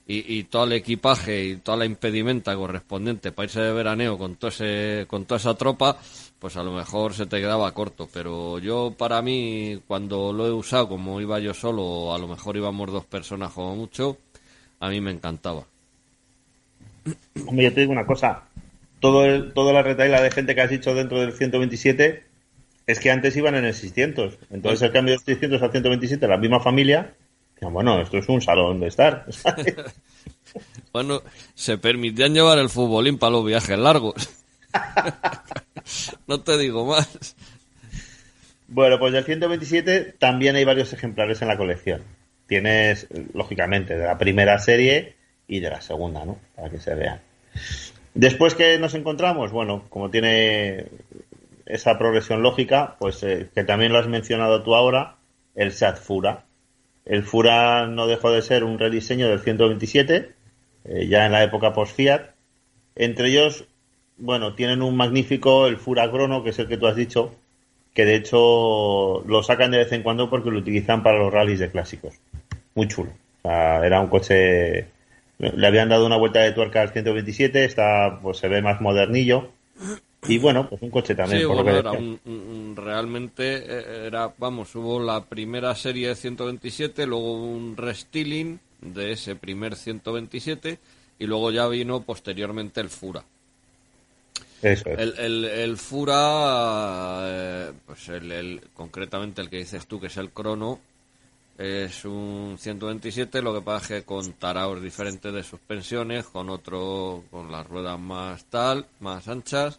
[0.07, 4.37] y, y todo el equipaje y toda la impedimenta correspondiente para irse de veraneo con,
[4.37, 5.97] todo ese, con toda esa tropa,
[6.39, 8.09] pues a lo mejor se te quedaba corto.
[8.13, 12.57] Pero yo, para mí, cuando lo he usado, como iba yo solo, a lo mejor
[12.57, 14.19] íbamos dos personas como mucho,
[14.81, 15.65] a mí me encantaba.
[17.47, 18.45] Hombre, yo te digo una cosa.
[19.01, 22.25] Todo el, toda la retaila de gente que has dicho dentro del 127
[22.87, 24.39] es que antes iban en el 600.
[24.51, 27.15] Entonces el cambio del 600 al 127, la misma familia,
[27.71, 29.27] bueno, esto es un salón de estar.
[29.31, 29.77] ¿sabes?
[30.93, 31.23] Bueno,
[31.55, 34.29] se permitían llevar el futbolín para los viajes largos.
[36.27, 37.35] no te digo más.
[38.69, 42.03] bueno, pues del 127 también hay varios ejemplares en la colección.
[42.47, 45.15] Tienes, lógicamente, de la primera serie
[45.47, 46.39] y de la segunda, ¿no?
[46.57, 47.21] Para que se vean.
[48.15, 50.87] Después que nos encontramos, bueno, como tiene
[51.67, 55.17] esa progresión lógica, pues eh, que también lo has mencionado tú ahora,
[55.55, 56.45] el SAT Fura.
[57.05, 60.33] El Fura no dejó de ser un rediseño del 127,
[60.85, 62.31] eh, ya en la época post-Fiat.
[62.95, 63.67] Entre ellos,
[64.19, 67.35] bueno, tienen un magnífico, el Fura Crono, que es el que tú has dicho,
[67.95, 71.59] que de hecho lo sacan de vez en cuando porque lo utilizan para los rallies
[71.59, 72.15] de clásicos.
[72.75, 73.11] Muy chulo.
[73.43, 74.87] O sea, era un coche.
[75.43, 79.51] Le habían dado una vuelta de tuerca al 127, está, pues se ve más modernillo.
[80.27, 81.99] Y bueno, pues un coche también, Sí, por bueno, lo que era decía.
[81.99, 87.77] un, un- un- realmente eh, era, vamos, hubo la primera serie de 127, luego un
[87.77, 90.79] restyling de ese primer 127
[91.19, 93.25] y luego ya vino posteriormente el Fura.
[94.63, 94.99] Eso es.
[94.99, 100.17] El, el, el Fura, eh, pues el, el- concretamente el que dices tú, que es
[100.17, 100.79] el Crono,
[101.59, 107.25] es un 127, lo que pasa es que con taraos diferentes de suspensiones, con otro,
[107.31, 109.79] con las ruedas más tal, más anchas,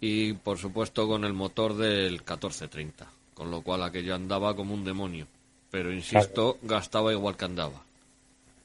[0.00, 4.84] y por supuesto con el motor del 1430, con lo cual aquello andaba como un
[4.84, 5.26] demonio.
[5.70, 7.82] Pero insisto, gastaba igual que andaba.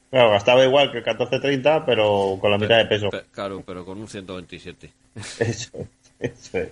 [0.09, 3.09] Claro, gastaba igual que el 1430, pero con la mitad de peso.
[3.09, 4.91] Pe- claro, pero con un 127.
[5.39, 5.87] Eso es,
[6.19, 6.69] eso es.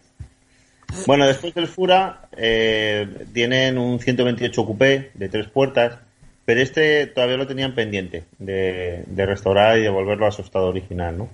[1.07, 5.99] Bueno, después del Fura eh, tienen un 128 coupé de tres puertas,
[6.45, 11.17] pero este todavía lo tenían pendiente de, de restaurar y devolverlo a su estado original,
[11.17, 11.29] ¿no?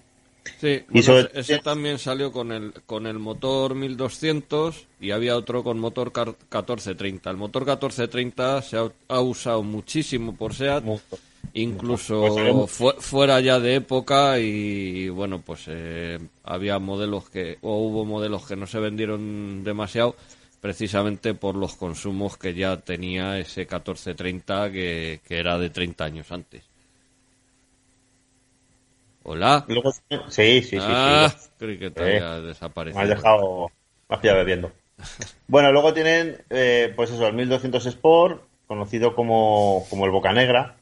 [0.59, 5.35] Sí, Y bueno, sobre- ese, también salió con el, con el motor 1200 y había
[5.37, 7.29] otro con motor car- 1430.
[7.29, 11.03] El motor 1430 se ha, ha usado muchísimo por SEAT, Mucho.
[11.53, 17.77] Incluso Pues fu- fuera ya de época y bueno, pues eh, había modelos que, o
[17.77, 20.15] hubo modelos que no se vendieron demasiado
[20.61, 26.31] precisamente por los consumos que ya tenía ese 1430 que, que era de 30 años
[26.31, 26.63] antes.
[29.23, 29.65] Hola.
[29.67, 30.77] Luego- sí, sí, sí.
[30.79, 31.49] Ah, sí.
[31.57, 33.01] creí que te Eh, había Me desaparecido.
[33.03, 33.71] has dejado
[34.09, 34.71] me has pillado bebiendo.
[35.47, 40.75] Bueno, luego tienen, eh, pues eso, el 1200 Sport, conocido como, como el Boca Negra,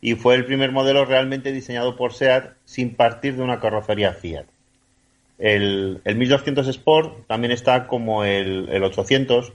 [0.00, 4.46] y fue el primer modelo realmente diseñado por SEAT sin partir de una carrocería Fiat.
[5.38, 9.52] El, el 1200 Sport también está como el, el 800,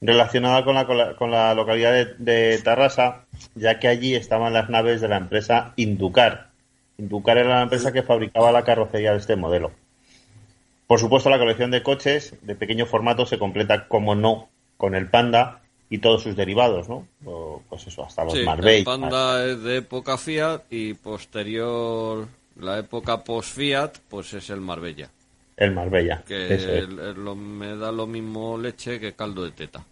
[0.00, 5.00] relacionada con la, con la, localidad de, de Tarrasa, ya que allí estaban las naves
[5.00, 6.50] de la empresa Inducar.
[6.98, 9.72] Inducar era la empresa que fabricaba la carrocería de este modelo.
[10.86, 15.08] Por supuesto, la colección de coches de pequeño formato se completa, como no, con el
[15.08, 17.06] Panda y todos sus derivados, ¿no?
[17.24, 18.78] O, pues eso, hasta los Sí, Marbella.
[18.78, 22.26] el Panda es de época Fiat y posterior,
[22.60, 25.10] la época post-Fiat, pues es el Marbella.
[25.56, 26.22] El Marbella.
[26.26, 26.84] Que eso es.
[26.84, 29.84] el- el- lo- me da lo mismo leche que caldo de teta.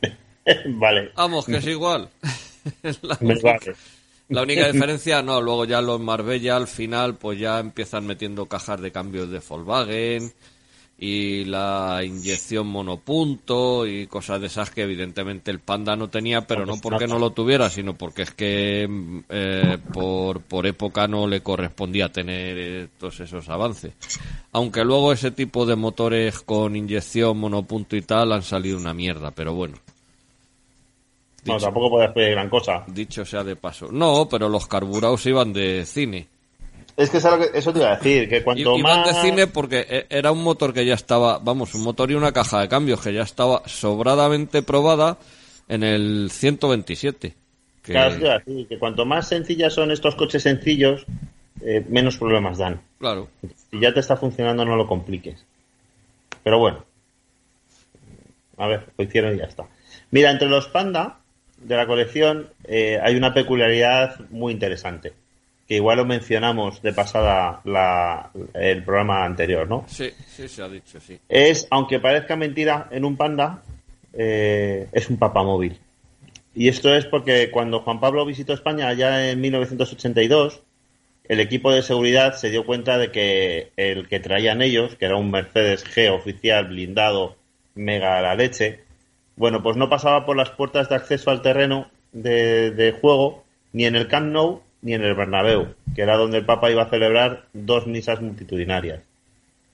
[0.66, 2.08] vale, Vamos, que es igual.
[3.02, 3.76] la, me única, vale.
[4.28, 8.80] la única diferencia, no, luego ya los Marbella al final, pues ya empiezan metiendo cajas
[8.80, 10.32] de cambios de Volkswagen
[11.04, 16.64] y la inyección monopunto y cosas de esas que evidentemente el Panda no tenía, pero
[16.64, 21.26] no porque no lo tuviera, sino porque es que mm, eh, por, por época no
[21.26, 23.94] le correspondía tener eh, todos esos avances.
[24.52, 29.32] Aunque luego ese tipo de motores con inyección monopunto y tal han salido una mierda,
[29.32, 29.78] pero bueno.
[31.44, 32.84] No, tampoco puedes pedir gran cosa.
[32.86, 33.88] dicho sea de paso.
[33.90, 36.28] No, pero los carburados iban de cine.
[36.96, 39.06] Es que, es algo que- eso te iba a decir, que cuanto Iban más...
[39.06, 42.32] de cine porque e- era un motor que ya estaba, vamos, un motor y una
[42.32, 45.16] caja de cambios que ya estaba sobradamente probada
[45.68, 47.34] en el 127.
[47.82, 51.06] Que, Claro, te iba a decir, que cuanto más sencillas son estos coches sencillos,
[51.62, 52.80] eh, menos problemas dan.
[52.98, 53.28] claro.
[53.70, 55.44] Si ya te está funcionando, no lo compliques.
[56.44, 56.84] Pero bueno.
[58.58, 59.64] A ver, lo hicieron y ya está.
[60.10, 61.20] Mira, entre los Panda
[61.56, 65.14] de la colección eh, hay una peculiaridad muy interesante.
[65.72, 69.86] Que igual lo mencionamos de pasada la- el programa anterior, ¿no?
[69.88, 71.18] Sí, sí, se ha dicho, sí.
[71.30, 73.62] Es, aunque parezca mentira, en un Panda
[74.12, 75.78] eh, es un papamóvil.
[76.54, 80.60] Y esto es porque cuando Juan Pablo visitó España allá en 1982,
[81.26, 85.16] el equipo de seguridad se dio cuenta de que el que traían ellos, que era
[85.16, 87.36] un Mercedes G oficial blindado
[87.74, 88.80] mega a la leche,
[89.36, 93.86] bueno, pues no pasaba por las puertas de acceso al terreno de, de juego ni
[93.86, 96.90] en el Camp Nou ni en el Bernabéu, que era donde el Papa iba a
[96.90, 99.00] celebrar dos misas multitudinarias.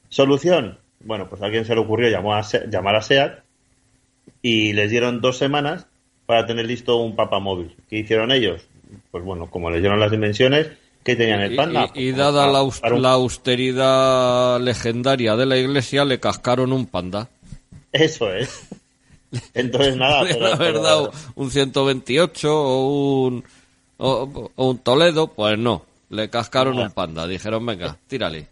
[0.09, 0.79] Solución.
[1.01, 3.41] Bueno, pues a alguien se le ocurrió llamar a, Se- llamar a SEAT
[4.43, 5.87] y les dieron dos semanas
[6.27, 7.75] para tener listo un Papa móvil.
[7.89, 8.63] ¿Qué hicieron ellos?
[9.11, 10.69] Pues bueno, como les dieron las dimensiones,
[11.05, 11.91] ¿qué tenían el Panda?
[11.95, 16.73] y- y dada la, aus- para un- la austeridad legendaria de la iglesia, le cascaron
[16.73, 17.29] un panda.
[17.93, 18.67] Eso es.
[19.55, 23.45] Entonces nada, pero- haber pero- dado un 128 o un,
[23.99, 25.85] o, o un Toledo, pues no.
[26.11, 27.27] Le cascaron un panda.
[27.27, 28.49] Dijeron, venga, tírale.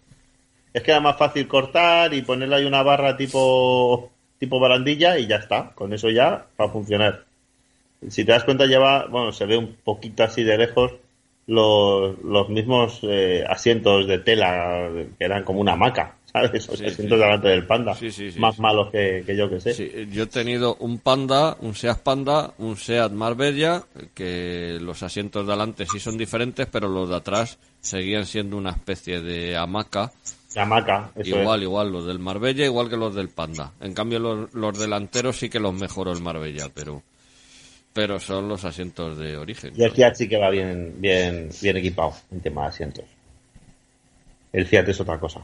[0.75, 5.27] es que era más fácil cortar y ponerle ahí una barra tipo tipo barandilla y
[5.27, 5.73] ya está.
[5.75, 7.25] Con eso ya va a funcionar.
[8.09, 10.93] Si te das cuenta lleva, bueno, se ve un poquito así de lejos
[11.47, 16.65] los, los mismos eh, asientos de tela que eran como una hamaca, ¿sabes?
[16.65, 17.03] Sí, sí.
[17.07, 17.95] delante del panda.
[17.95, 20.07] Sí, más malos que, que yo que sé.
[20.11, 23.83] Yo he tenido un Panda, un Seat Panda, un Seat Marbella,
[24.15, 28.71] que los asientos de adelante sí son diferentes, pero los de atrás seguían siendo una
[28.71, 30.13] especie de hamaca.
[30.55, 31.65] La hamaca, eso igual, es.
[31.65, 33.73] igual, los del Marbella, igual que los del Panda.
[33.81, 37.03] En cambio, los, los delanteros sí que los mejoró el Marbella, pero
[37.93, 39.73] pero son los asientos de origen.
[39.75, 43.05] Y el Fiat sí que va bien, bien, bien equipado en tema de asientos.
[44.53, 45.41] El Fiat es otra cosa.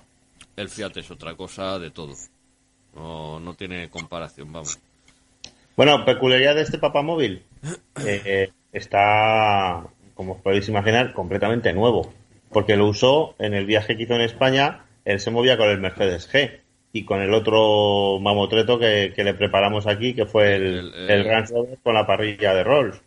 [0.57, 2.15] El Fiat es otra cosa de todo.
[2.95, 4.79] No, no tiene comparación, vamos.
[5.77, 7.43] Bueno, peculiaridad de este papamóvil.
[8.05, 12.13] Eh, está, como os podéis imaginar, completamente nuevo.
[12.51, 15.79] Porque lo usó en el viaje que hizo en España, él se movía con el
[15.81, 16.59] Mercedes G
[16.93, 21.11] y con el otro mamotreto que, que le preparamos aquí, que fue el, El- el-
[21.11, 23.01] el Range Rover con la parrilla de Rolls,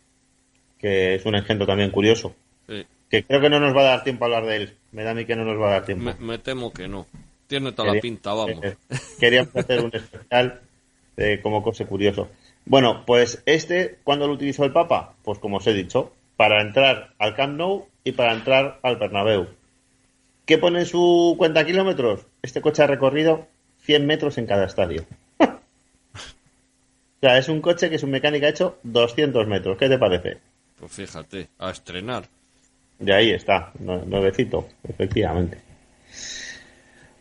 [0.78, 2.34] que es un ejemplo también curioso.
[2.68, 2.84] Sí.
[3.10, 4.74] Que creo que no nos va a dar tiempo a hablar de él.
[4.92, 6.04] Me da a mí que no nos va a dar tiempo.
[6.04, 7.06] Me, me temo que no.
[7.46, 8.58] Tiene toda la Quería- pinta, vamos.
[8.62, 8.76] eh,
[9.20, 10.60] Queríamos hacer un especial
[11.16, 12.28] de como cosa curioso.
[12.64, 15.14] Bueno, pues este, ¿cuándo lo utilizó el Papa?
[15.22, 19.46] Pues como os he dicho, para entrar al Camp Nou y para entrar al Bernabéu.
[20.44, 22.26] ¿Qué pone en su cuenta kilómetros?
[22.42, 23.46] Este coche ha recorrido
[23.82, 25.04] 100 metros en cada estadio.
[25.40, 25.46] o
[27.20, 29.76] sea, es un coche que su mecánica ha hecho 200 metros.
[29.78, 30.38] ¿Qué te parece?
[30.78, 32.24] Pues fíjate, a estrenar.
[32.98, 35.58] De ahí está, nue- nuevecito, efectivamente.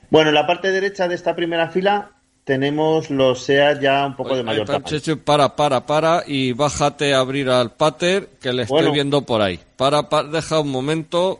[0.09, 2.11] Bueno, en la parte derecha de esta primera fila
[2.43, 4.85] tenemos los SEAT ya un poco de mayor tamaño.
[4.85, 8.91] Chechu, para, para, para y bájate a abrir al pater que le estoy Bueno.
[8.93, 9.59] viendo por ahí.
[9.77, 11.39] Para, pa- deja un momento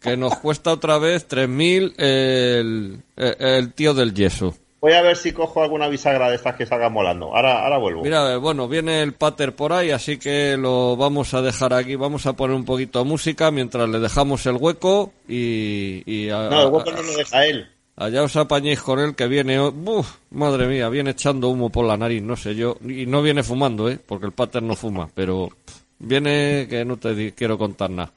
[0.00, 4.54] que nos cuesta otra vez 3.000 el, el, el tío del yeso.
[4.82, 7.26] Voy a ver si cojo alguna bisagra de estas que salgan volando.
[7.36, 8.02] Ahora, ahora vuelvo.
[8.02, 11.94] Mira, eh, bueno, viene el pater por ahí, así que lo vamos a dejar aquí.
[11.94, 16.02] Vamos a poner un poquito de música mientras le dejamos el hueco y...
[16.04, 17.68] y a- no, el hueco no lo deja él.
[17.96, 20.16] Allá os apañéis con él que viene, hoy- ¡Buf!
[20.30, 23.88] madre mía, viene echando humo por la nariz, no sé yo, y no viene fumando,
[23.88, 23.98] ¿eh?
[24.04, 25.50] Porque el pater no fuma, pero
[25.98, 28.10] viene que no te di- quiero contar nada.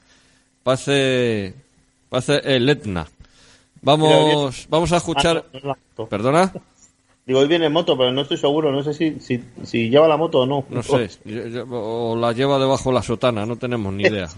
[0.64, 1.54] Parece,
[2.10, 3.06] parece el Etna.
[3.82, 6.08] Vamos, vamos a Ah, escuchar, moto.
[6.10, 6.52] perdona,
[7.26, 8.72] Digo, hoy viene en moto, pero no estoy seguro.
[8.72, 10.64] No sé si, si, si lleva la moto o no.
[10.70, 11.10] no sé,
[11.72, 14.30] o la lleva debajo la sotana, no tenemos ni idea.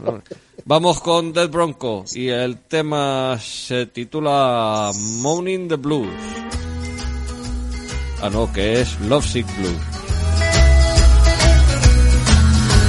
[0.64, 6.08] Vamos con Dead Bronco y el tema se titula Moaning the Blues.
[8.22, 9.76] Ah, no, que es Lovesick Blues.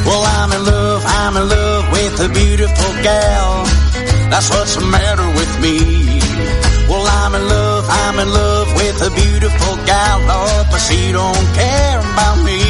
[0.06, 3.64] Well, I'm in love, I'm in love with a beautiful gal.
[4.30, 6.17] That's what's the matter with me.
[6.88, 11.46] Well, I'm in love, I'm in love with a beautiful gal, Lord, but she don't
[11.52, 12.60] care about me.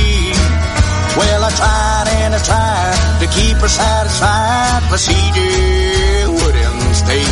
[1.17, 7.27] Well, I tried and I tried to keep her satisfied, but she just wouldn't stay.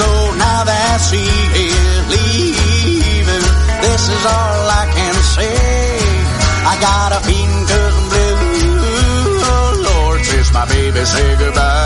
[0.00, 3.44] So now that she is leaving,
[3.84, 5.56] this is all I can say.
[6.72, 9.40] I got a feeling I'm blue.
[9.44, 11.77] Oh Lord, since my baby say goodbye.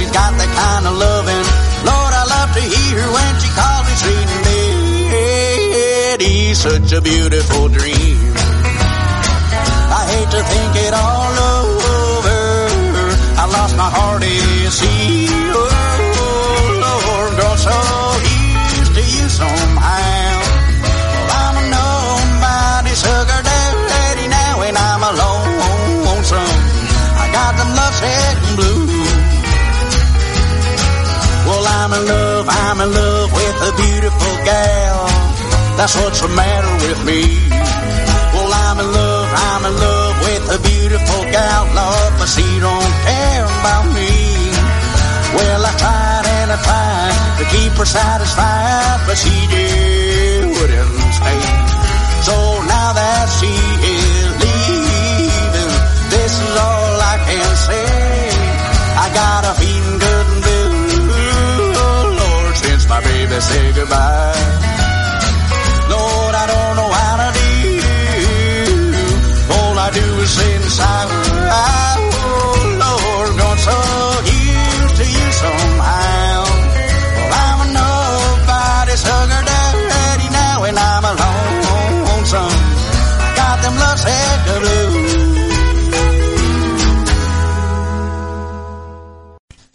[0.00, 1.44] She's got that kind of loving.
[1.84, 4.28] Lord, I love to hear her when she calls me sweet
[5.12, 8.32] and He's such a beautiful dream.
[9.92, 12.40] I hate to think it all over.
[13.36, 15.39] I lost my heart, you see.
[35.80, 37.24] That's what's the matter with me.
[38.36, 42.92] Well, I'm in love, I'm in love with a beautiful gal, Lord, but she don't
[43.08, 44.12] care about me.
[45.32, 51.40] Well, I tried and I tried to keep her satisfied, but she just wouldn't stay.
[52.28, 52.36] So
[52.68, 55.72] now that she is leaving,
[56.12, 57.88] this is all I can say.
[59.00, 64.79] I got a feeling good and blue, oh Lord, since my baby said goodbye.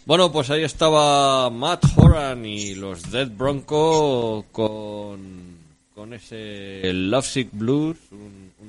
[0.06, 5.58] Bueno, pues ahí estaba Matt Horan y los Dead Bronco con,
[5.95, 7.97] con ese Lovesick Blues,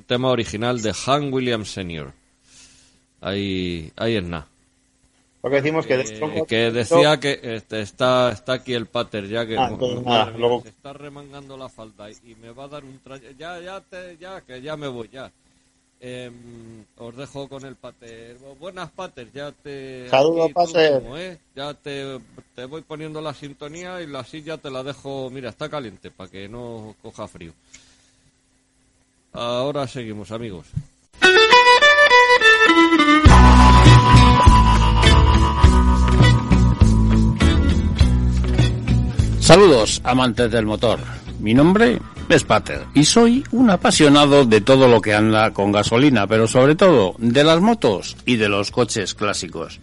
[0.07, 2.11] tema original de Han Williams Sr.
[3.21, 4.47] Ahí, ahí es nada.
[5.41, 5.93] Porque decimos que...
[6.01, 10.09] Eh, que decía que este, está, está aquí el pater ya que Ah, entonces madre
[10.09, 12.99] nada, mía, luego- se está remangando la falda y, y me va a dar un
[12.99, 13.35] traje.
[13.37, 15.31] Ya, ya, te, ya, que ya me voy, ya.
[15.99, 18.37] Em, os dejo con el pater.
[18.59, 20.07] Buenas pater, ya te.
[20.09, 21.01] Saludos, pater.
[21.15, 21.37] ¿eh?
[21.55, 22.19] Ya te,
[22.55, 25.29] te voy poniendo la sintonía y la silla te la dejo.
[25.31, 27.51] Mira, está caliente para que no coja frío.
[29.37, 30.65] Ahora seguimos, amigos.
[39.39, 40.99] Saludos, amantes del motor.
[41.39, 46.25] Mi nombre es Pater y soy un apasionado de todo lo que anda con gasolina,
[46.25, 49.79] pero sobre todo de las motos y de los coches clásicos.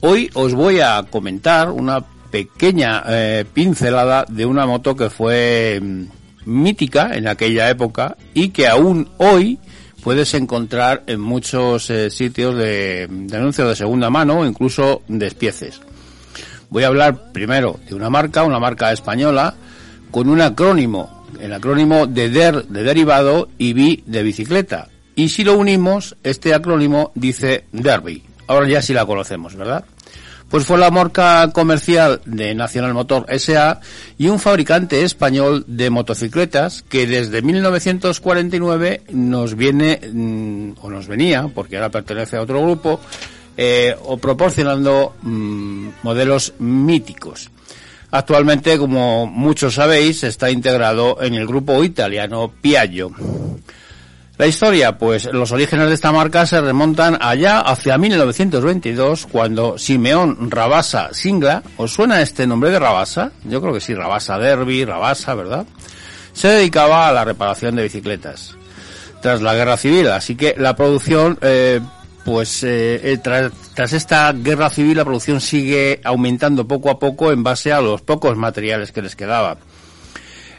[0.00, 6.15] Hoy os voy a comentar una pequeña eh, pincelada de una moto que fue mm,
[6.46, 9.58] mítica en aquella época y que aún hoy
[10.02, 15.80] puedes encontrar en muchos eh, sitios de, de anuncios de segunda mano o incluso despieces.
[16.70, 19.54] Voy a hablar primero de una marca, una marca española,
[20.10, 24.88] con un acrónimo, el acrónimo de DER de derivado y B de bicicleta.
[25.14, 28.22] Y si lo unimos, este acrónimo dice Derby.
[28.46, 29.84] Ahora ya sí la conocemos, ¿verdad?
[30.50, 33.80] Pues fue la marca comercial de Nacional Motor SA
[34.16, 41.48] y un fabricante español de motocicletas que desde 1949 nos viene, mm, o nos venía,
[41.52, 43.00] porque ahora pertenece a otro grupo,
[43.56, 47.50] eh, o proporcionando mm, modelos míticos.
[48.12, 53.10] Actualmente, como muchos sabéis, está integrado en el grupo italiano Piaggio.
[54.38, 60.50] La historia, pues los orígenes de esta marca se remontan allá hacia 1922, cuando Simeón
[60.50, 63.32] Rabasa Singla, ¿os suena este nombre de Rabasa?
[63.44, 65.64] Yo creo que sí, Rabasa Derby, Rabasa, ¿verdad?
[66.34, 68.54] Se dedicaba a la reparación de bicicletas
[69.22, 71.80] tras la guerra civil, así que la producción eh,
[72.26, 77.32] pues eh, eh, tras, tras esta guerra civil la producción sigue aumentando poco a poco
[77.32, 79.56] en base a los pocos materiales que les quedaba.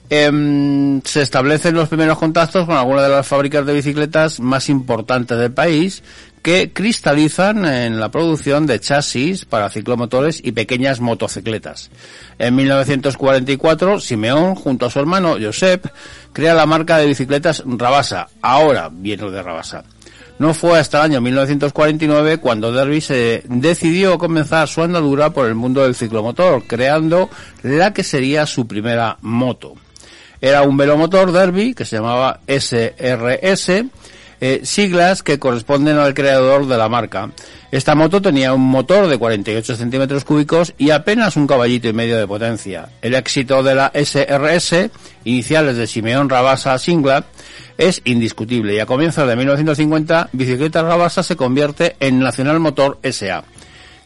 [0.09, 5.37] Em, se establecen los primeros contactos con algunas de las fábricas de bicicletas más importantes
[5.37, 6.01] del país
[6.41, 11.91] que cristalizan en la producción de chasis para ciclomotores y pequeñas motocicletas.
[12.39, 15.87] En 1944, Simeón, junto a su hermano Josep,
[16.31, 18.29] crea la marca de bicicletas Rabasa.
[18.41, 19.83] Ahora viene de Rabasa.
[20.39, 25.55] No fue hasta el año 1949 cuando Derby se decidió comenzar su andadura por el
[25.55, 27.29] mundo del ciclomotor, creando
[27.63, 29.75] la que sería su primera moto.
[30.41, 33.85] Era un velomotor Derby que se llamaba SRS,
[34.39, 37.31] eh, siglas que corresponden al creador de la marca.
[37.71, 42.17] Esta moto tenía un motor de 48 centímetros cúbicos y apenas un caballito y medio
[42.17, 42.89] de potencia.
[43.01, 44.91] El éxito de la SRS,
[45.25, 47.25] iniciales de Simeón Rabasa Singla,
[47.77, 53.43] es indiscutible y a comienzos de 1950 Bicicleta Rabasa se convierte en Nacional Motor SA,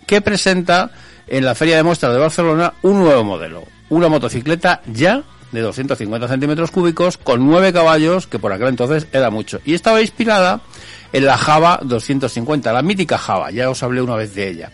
[0.08, 0.92] que presenta
[1.28, 6.28] en la Feria de Muestras de Barcelona un nuevo modelo, una motocicleta ya de 250
[6.28, 9.60] centímetros cúbicos con 9 caballos, que por aquel entonces era mucho.
[9.66, 10.62] Y estaba inspirada
[11.14, 14.72] en la Java 250, la mítica Java, ya os hablé una vez de ella.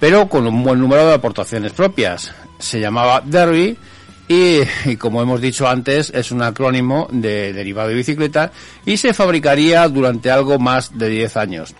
[0.00, 2.32] Pero con un buen número de aportaciones propias.
[2.58, 3.76] Se llamaba Derby
[4.28, 8.50] y, como hemos dicho antes, es un acrónimo de derivado de bicicleta
[8.86, 11.74] y se fabricaría durante algo más de 10 años.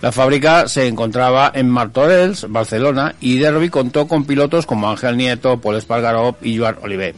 [0.00, 5.60] La fábrica se encontraba en Martorell, Barcelona, y Derby contó con pilotos como Ángel Nieto,
[5.60, 7.14] Paul Espargaró y Joan Oliver.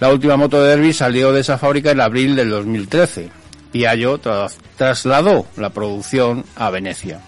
[0.00, 3.30] La última moto de Derby salió de esa fábrica en abril del 2013.
[3.72, 7.20] Piaggio tra- trasladó la producción a Venecia.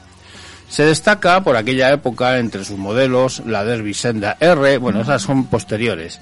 [0.68, 5.46] Se destaca por aquella época entre sus modelos la Derby Senda R, bueno, esas son
[5.48, 6.20] posteriores,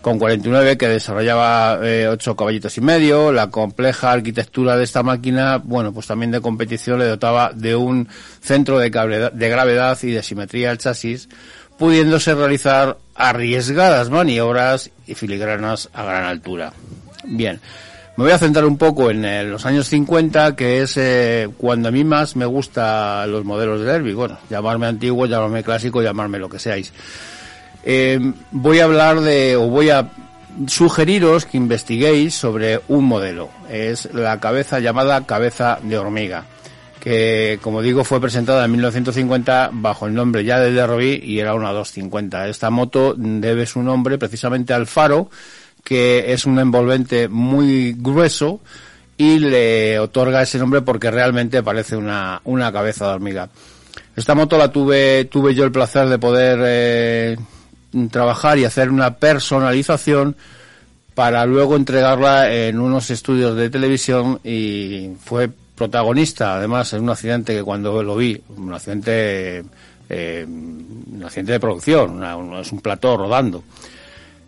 [0.00, 5.58] con 49 que desarrollaba eh, 8 caballitos y medio, la compleja arquitectura de esta máquina,
[5.62, 8.08] bueno, pues también de competición le dotaba de un
[8.40, 11.28] centro de, gravedad- de gravedad y de simetría al chasis,
[11.78, 16.72] pudiéndose realizar arriesgadas maniobras y filigranas a gran altura.
[17.24, 17.60] Bien,
[18.16, 21.88] me voy a centrar un poco en eh, los años 50, que es eh, cuando
[21.88, 24.14] a mí más me gustan los modelos de Derby.
[24.14, 26.92] Bueno, llamarme antiguo, llamarme clásico, llamarme lo que seáis.
[27.84, 28.18] Eh,
[28.50, 30.10] voy a hablar de, o voy a
[30.66, 33.50] sugeriros que investiguéis sobre un modelo.
[33.70, 36.44] Es la cabeza llamada cabeza de hormiga,
[37.00, 41.54] que como digo fue presentada en 1950 bajo el nombre ya de Derby y era
[41.54, 42.48] una 250.
[42.48, 45.30] Esta moto debe su nombre precisamente al faro,
[45.82, 48.60] que es un envolvente muy grueso
[49.16, 53.48] y le otorga ese nombre porque realmente parece una, una cabeza de hormiga.
[54.14, 57.36] Esta moto la tuve, tuve yo el placer de poder eh,
[58.10, 60.36] trabajar y hacer una personalización
[61.14, 65.50] para luego entregarla en unos estudios de televisión y fue
[65.80, 69.64] protagonista además en un accidente que cuando lo vi, un accidente,
[70.10, 72.22] eh, un accidente de producción,
[72.60, 73.64] es un plató rodando.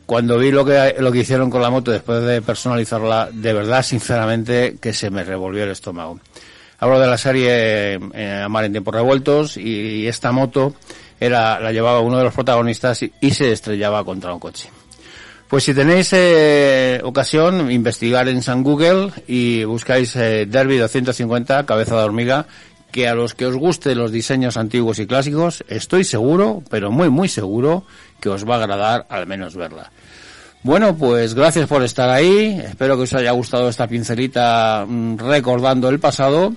[0.04, 3.82] cuando vi lo que, lo que hicieron con la moto después de personalizarla, de verdad,
[3.82, 6.20] sinceramente, que se me revolvió el estómago.
[6.78, 10.74] Hablo de la serie eh, Amar en tiempos revueltos y esta moto
[11.18, 14.68] era, la llevaba uno de los protagonistas y se estrellaba contra un coche.
[15.52, 21.94] Pues si tenéis eh, ocasión, investigar en San Google y buscáis eh, Derby 250, cabeza
[21.94, 22.46] de hormiga,
[22.90, 27.10] que a los que os gusten los diseños antiguos y clásicos, estoy seguro, pero muy
[27.10, 27.84] muy seguro,
[28.18, 29.92] que os va a agradar al menos verla.
[30.62, 32.58] Bueno, pues gracias por estar ahí.
[32.64, 36.54] Espero que os haya gustado esta pincelita mm, recordando el pasado.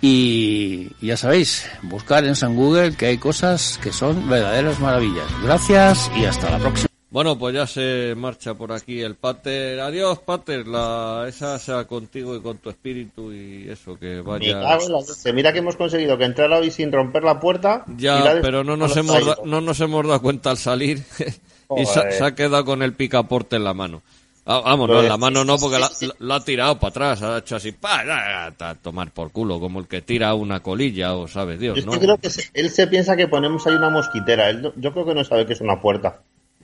[0.00, 5.26] Y ya sabéis, buscar en San Google que hay cosas que son verdaderas maravillas.
[5.44, 6.91] Gracias y hasta la próxima.
[7.12, 9.78] Bueno, pues ya se marcha por aquí el Pater.
[9.80, 10.66] Adiós, Pater.
[10.66, 14.78] La, esa sea contigo y con tu espíritu y eso, que vaya.
[15.34, 17.84] Mira que hemos conseguido que entrara hoy sin romper la puerta.
[17.98, 21.02] Ya, pero no nos, hemos da- no nos hemos dado cuenta al salir
[21.76, 24.00] y se, ha quedado con el picaporte en la mano.
[24.46, 25.78] Ah, Vamos, no, Pues, en la mano no, porque
[26.18, 29.78] la, ha tirado para atrás, ha hecho así, pa, a, a tomar por culo, como
[29.80, 31.92] el que tira una colilla o sabe Dios, Yo ¿no?
[31.92, 34.48] que creo que se- él se piensa que ponemos ahí una mosquitera.
[34.48, 36.22] Él yo creo que no sabe que es una puerta.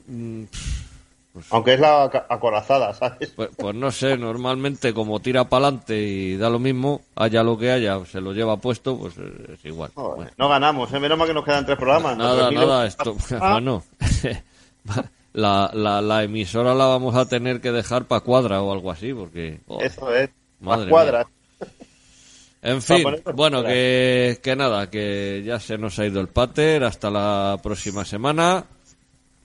[0.09, 0.45] Mm,
[1.51, 3.31] Aunque es la acorazada, ¿sabes?
[3.37, 7.57] Pues, pues no sé, normalmente como tira para adelante y da lo mismo, haya lo
[7.57, 9.91] que haya, se lo lleva puesto, pues eh, es igual.
[9.95, 10.31] Joder, Bueno.
[10.37, 10.99] no ganamos, ¿eh?
[10.99, 12.17] menos mal que nos quedan tres programas.
[12.17, 13.85] Nada, nada, esto, Ah, bueno,
[15.35, 19.13] la, la, la emisora la vamos a tener que dejar para cuadra o algo así,
[19.13, 19.61] porque...
[19.69, 20.31] oh, Eso es.
[20.61, 21.27] Madre Las cuadras.
[22.61, 26.83] En Para fin, bueno, que, que nada, que ya se nos ha ido el pater,
[26.83, 28.65] hasta la próxima semana.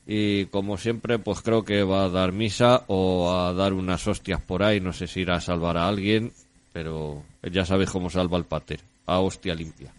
[0.05, 4.41] Y como siempre, pues creo que va a dar misa o a dar unas hostias
[4.41, 6.33] por ahí, no sé si irá a salvar a alguien,
[6.73, 9.93] pero ya sabéis cómo salva el pater, a hostia limpia.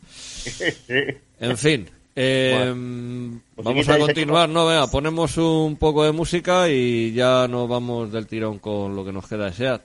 [1.40, 2.72] En fin, eh,
[3.54, 8.12] Pues vamos a continuar, no, vea, ponemos un poco de música y ya nos vamos
[8.12, 9.82] del tirón con lo que nos queda de SEAT.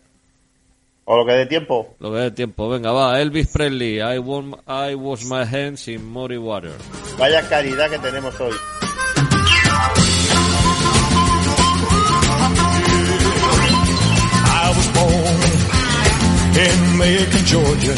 [1.06, 1.96] O lo que dé tiempo.
[2.00, 6.06] Lo que dé tiempo, venga, va, Elvis Presley, I, want, I wash my hands in
[6.06, 6.74] muddy water.
[7.18, 8.54] Vaya caridad que tenemos hoy.
[14.52, 15.40] I was born
[16.68, 17.96] in Macon, Georgia.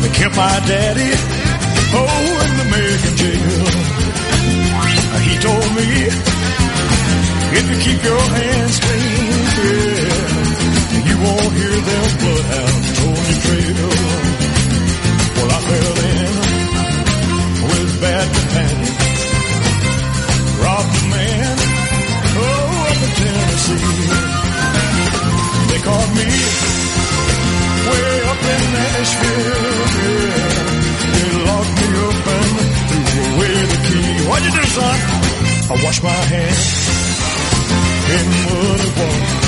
[0.00, 1.10] They kept my daddy,
[1.98, 3.66] oh, in the Macon jail.
[5.28, 5.88] He told me,
[7.58, 10.14] if you keep your hands clean, yeah,
[11.08, 13.90] you won't hear them bloodhounds on your trail.
[15.34, 16.32] Well, I fell in
[17.68, 18.77] with bad companions,
[20.84, 21.56] a man,
[22.38, 24.38] oh, up in Tennessee.
[25.70, 26.28] They caught me
[27.88, 29.76] way up in Nashville.
[29.98, 30.68] Yeah.
[31.14, 32.54] They locked me up and
[32.88, 34.10] threw away the key.
[34.28, 34.98] What'd you do, son?
[35.70, 36.66] I washed my hands
[38.14, 39.47] in muddy water.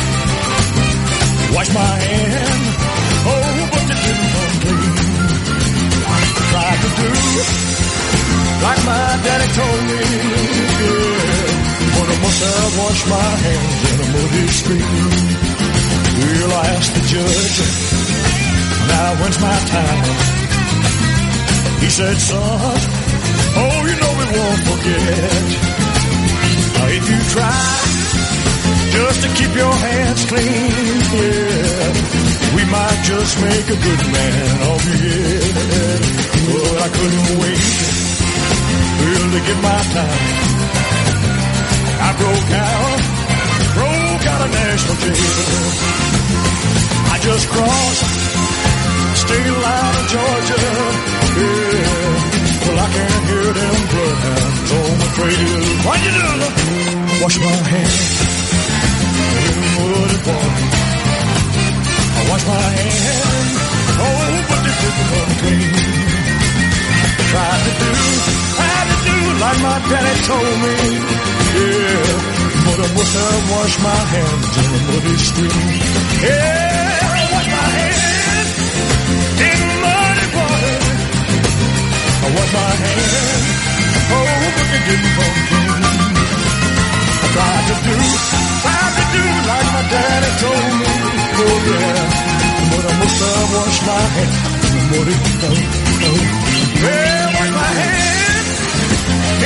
[13.10, 15.10] My hands in a muddy stream.
[16.20, 17.56] Well, I asked the judge,
[18.90, 20.04] now when's my time?
[21.82, 22.78] He said, son,
[23.62, 25.42] oh, you know we won't forget.
[26.76, 27.66] Now, if you try
[28.94, 31.90] just to keep your hands clean, yeah,
[32.54, 35.18] we might just make a good man of you.
[36.46, 37.64] But I couldn't wait,
[39.02, 40.49] well, to get my time.
[42.10, 43.00] I broke out,
[43.78, 45.70] broke out of national jail.
[47.06, 48.02] I just crossed
[49.22, 50.58] state line of Georgia.
[51.38, 51.86] Yeah.
[52.66, 55.62] Well, I can hear them bloodhounds on the trail.
[55.86, 56.26] What you do?
[57.22, 58.10] Wash my hands
[59.46, 60.66] in muddy water.
[62.10, 63.54] I wash my hands,
[64.02, 66.19] oh, but they didn't come clean.
[67.30, 67.94] I tried to do,
[68.58, 70.74] had to do like my daddy told me.
[70.74, 72.10] Oh, yeah,
[72.66, 75.62] but I must have washed my hands in the muddy stream.
[76.26, 78.50] Yeah, I washed my hands
[79.46, 80.74] in muddy water.
[82.18, 83.46] I washed my hands,
[84.10, 85.38] oh, but they didn't come.
[87.14, 87.94] I tried to do,
[88.58, 90.90] tried to do like my daddy told me.
[91.30, 92.10] Oh yeah,
[92.74, 94.34] but I must have washed my hands
[94.66, 95.54] in the muddy water.
[96.80, 97.19] Well,
[97.78, 98.58] hands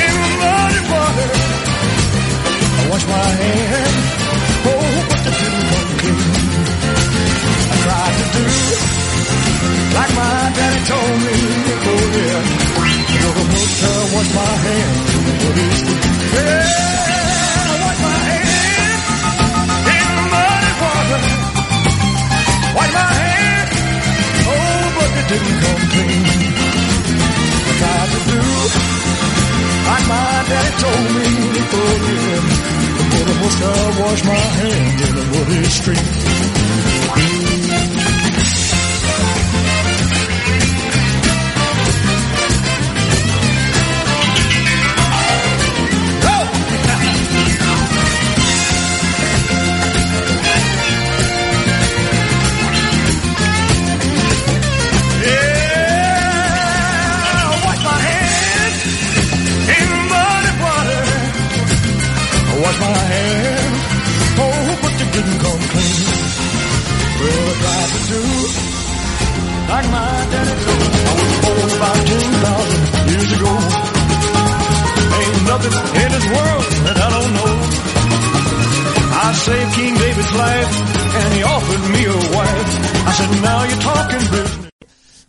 [0.05, 1.31] in muddy water.
[2.81, 4.07] I wash my hands,
[4.67, 4.71] Oh,
[5.09, 6.23] but they didn't come clean.
[7.73, 8.45] I tried to do
[9.97, 11.37] like my daddy told me.
[11.87, 12.41] Oh yeah,
[13.21, 15.01] you're the to wash my hands,
[15.43, 16.03] But it's good.
[17.71, 19.03] I wash my hand
[19.95, 21.21] in muddy water.
[22.77, 23.69] Wash my hand.
[24.47, 26.44] Oh, but it didn't come clean.
[33.67, 36.44] I wash my hands in the muddy street.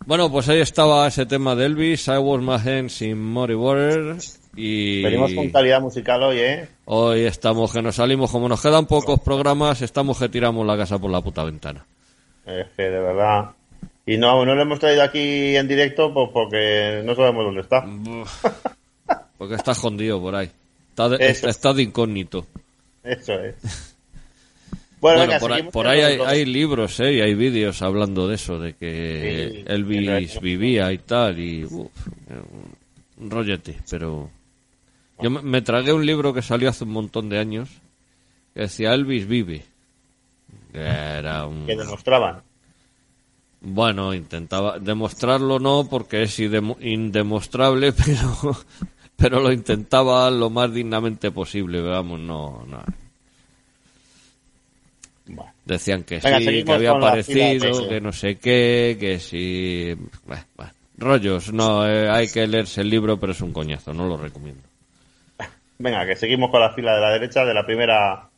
[0.06, 4.16] Bueno, pues ahí estaba ese tema de Elvis, I Was My Hands in Muddy Water.
[4.54, 6.68] Y Venimos con calidad musical hoy, ¿eh?
[6.84, 11.00] hoy estamos que nos salimos, como nos quedan pocos programas, estamos que tiramos la casa
[11.00, 11.84] por la puta ventana.
[12.46, 13.50] Es que de verdad.
[14.06, 17.84] Y no, no lo hemos traído aquí en directo pues porque no sabemos dónde está.
[19.36, 20.48] Porque está escondido por ahí.
[20.90, 21.48] Está de, Eso.
[21.48, 22.46] está de incógnito.
[23.02, 23.95] Eso es.
[25.06, 27.12] Bueno, Bueno, venga, por, ahí, por hay, hay libros ¿eh?
[27.14, 31.90] y hay vídeos hablando de eso, de que Sí, Elvis vivía y tal, y uf,
[33.18, 34.28] un- rollete, pero
[35.22, 37.68] yo me, me tragué un libro que salió hace un montón de años,
[38.54, 39.62] que decía Elvis vive.
[40.72, 41.66] Que Era un...
[41.66, 42.42] que demostraban.
[43.60, 48.56] Bueno, intentaba demostrarlo no porque es indemostrable, pero
[49.16, 52.82] pero lo intentaba lo más dignamente posible, vamos, no, no.
[55.26, 55.52] Bueno.
[55.64, 59.94] Decían que Venga, sí, que había aparecido, que no sé qué, que sí...
[60.24, 60.72] Bueno, bueno.
[60.98, 64.62] Rollos, no, eh, hay que leerse el libro, pero es un coñazo, no lo recomiendo.
[65.78, 68.28] Venga, que seguimos con la fila de la derecha de la primera,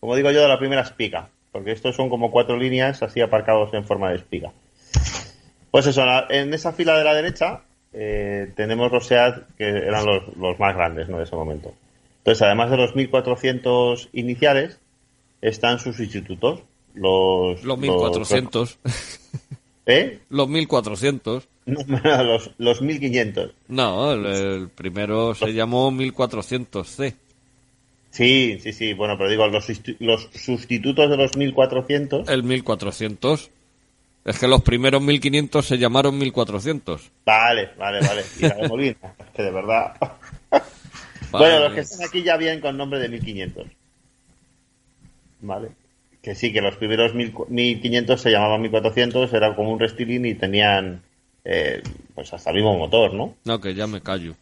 [0.00, 1.28] como digo yo, de la primera espiga.
[1.52, 4.50] Porque estos son como cuatro líneas así aparcados en forma de espiga.
[5.70, 10.36] Pues eso, en esa fila de la derecha eh, tenemos los SEAT que eran los,
[10.36, 11.18] los más grandes ¿no?
[11.18, 11.74] de ese momento.
[12.18, 14.80] Entonces, además de los 1400 iniciales,
[15.40, 16.60] están sus institutos.
[16.94, 18.78] Los, Los 1400,
[19.86, 20.18] ¿Eh?
[20.30, 21.48] los 1400.
[21.68, 23.50] No, los, los 1500.
[23.68, 27.14] No, el, el primero se llamó 1400C.
[28.10, 28.94] Sí, sí, sí.
[28.94, 29.66] Bueno, pero digo, los,
[29.98, 32.26] los sustitutos de los 1400.
[32.28, 33.50] El 1400.
[34.24, 37.10] Es que los primeros 1500 se llamaron 1400.
[37.24, 38.22] Vale, vale, vale.
[38.38, 38.96] Y la de Molina,
[39.34, 39.94] que de verdad.
[40.50, 40.64] Vale.
[41.30, 43.66] Bueno, los que están aquí ya vienen con nombre de 1500.
[45.40, 45.68] Vale.
[46.22, 50.34] Que sí, que los primeros 1000 1500 se llamaban 1400, era como un restyling y
[50.34, 51.02] tenían,
[51.44, 51.82] eh,
[52.14, 53.34] pues hasta el mismo motor, ¿no?
[53.44, 54.34] No, que ya me callo.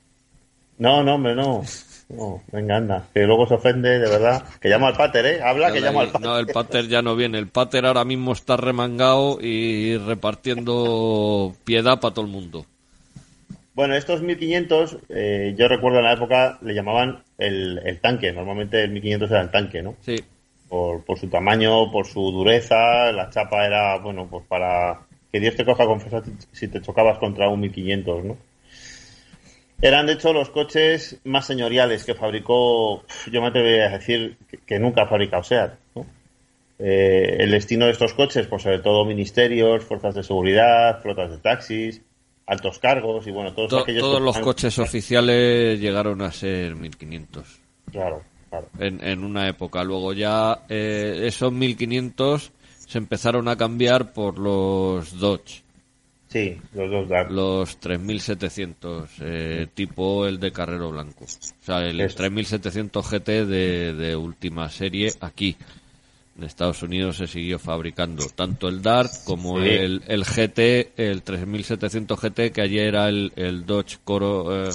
[0.78, 1.62] No, no, hombre, no.
[2.08, 3.08] No, venga, anda.
[3.12, 4.44] Que luego se ofende, de verdad.
[4.60, 5.42] Que llama al pater, ¿eh?
[5.42, 6.26] Habla que llama al pater.
[6.26, 7.38] No, el pater ya no viene.
[7.38, 12.64] El pater ahora mismo está remangado y repartiendo piedad para todo el mundo.
[13.74, 18.32] Bueno, estos 1500, eh, yo recuerdo en la época, le llamaban el, el tanque.
[18.32, 19.96] Normalmente el 1500 era el tanque, ¿no?
[20.00, 20.16] Sí.
[20.68, 25.00] Por, por su tamaño, por su dureza, la chapa era, bueno, pues para
[25.32, 28.36] que Dios te coja confesar si te chocabas contra un 1500, ¿no?
[29.82, 34.56] Eran, de hecho, los coches más señoriales que fabricó, yo me atrevería a decir que,
[34.58, 36.06] que nunca ha fabricado SEAT, ¿no?
[36.78, 41.38] Eh, el destino de estos coches, pues sobre todo ministerios, fuerzas de seguridad, flotas de
[41.38, 42.00] taxis,
[42.46, 44.02] altos cargos y bueno, todos To- aquellos...
[44.02, 47.60] todos los coches oficiales llegaron a ser 1500
[47.92, 48.68] Claro, claro.
[48.78, 49.84] en, en una época.
[49.84, 52.52] Luego ya eh, esos 1500
[52.86, 55.62] se empezaron a cambiar por los Dodge,
[56.28, 57.30] Sí, los dos Dart.
[57.30, 61.24] los 3700, eh, tipo el de Carrero Blanco.
[61.24, 62.16] O sea, el Eso.
[62.16, 65.56] 3700 GT de, de última serie aquí.
[66.36, 69.68] En Estados Unidos se siguió fabricando tanto el Dart como Sí.
[69.68, 74.70] el, el GT, el 3700 GT, que ayer era el, el Dodge Coro, eh,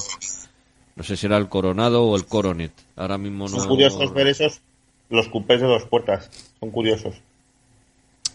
[0.95, 2.71] no sé si era el Coronado o el Coronet.
[2.95, 3.57] Ahora mismo no.
[3.57, 4.61] Son curiosos ver esos,
[5.09, 6.29] los cupés de dos puertas.
[6.59, 7.15] Son curiosos.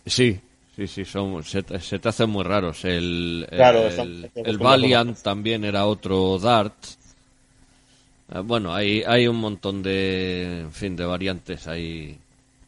[0.05, 0.41] Sí,
[0.75, 2.85] sí, sí, son, se, te- se te hacen muy raros.
[2.85, 6.75] El, Claro, el, Valiant también era otro Dart.
[8.33, 12.19] Eh, Bueno, hay, hay un montón de, en fin, de variantes ahí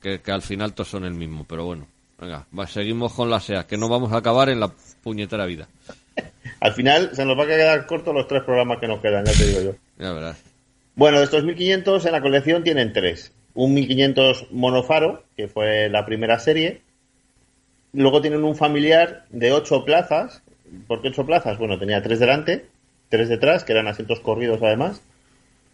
[0.02, 1.86] que, que al final todos son el mismo, pero bueno.
[2.20, 4.68] Venga, va, seguimos con la SEA, que no vamos a acabar en la
[5.02, 5.68] puñetera vida.
[6.60, 9.32] Al final se nos va a quedar cortos los tres programas que nos quedan, ya
[9.32, 9.74] te digo yo.
[10.14, 10.42] Verás.
[10.96, 13.32] Bueno, de estos 1500 en la colección tienen tres.
[13.54, 16.80] Un 1500 monofaro, que fue la primera serie.
[17.92, 20.42] Luego tienen un familiar de ocho plazas.
[20.86, 21.58] ¿Por qué ocho plazas?
[21.58, 22.66] Bueno, tenía tres delante,
[23.08, 25.00] tres detrás, que eran asientos corridos además,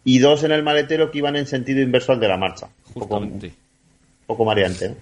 [0.04, 2.68] y dos en el maletero que iban en sentido inverso al de la marcha.
[2.88, 3.52] Un poco- Justamente.
[4.26, 4.90] poco mareante.
[4.90, 4.96] ¿no?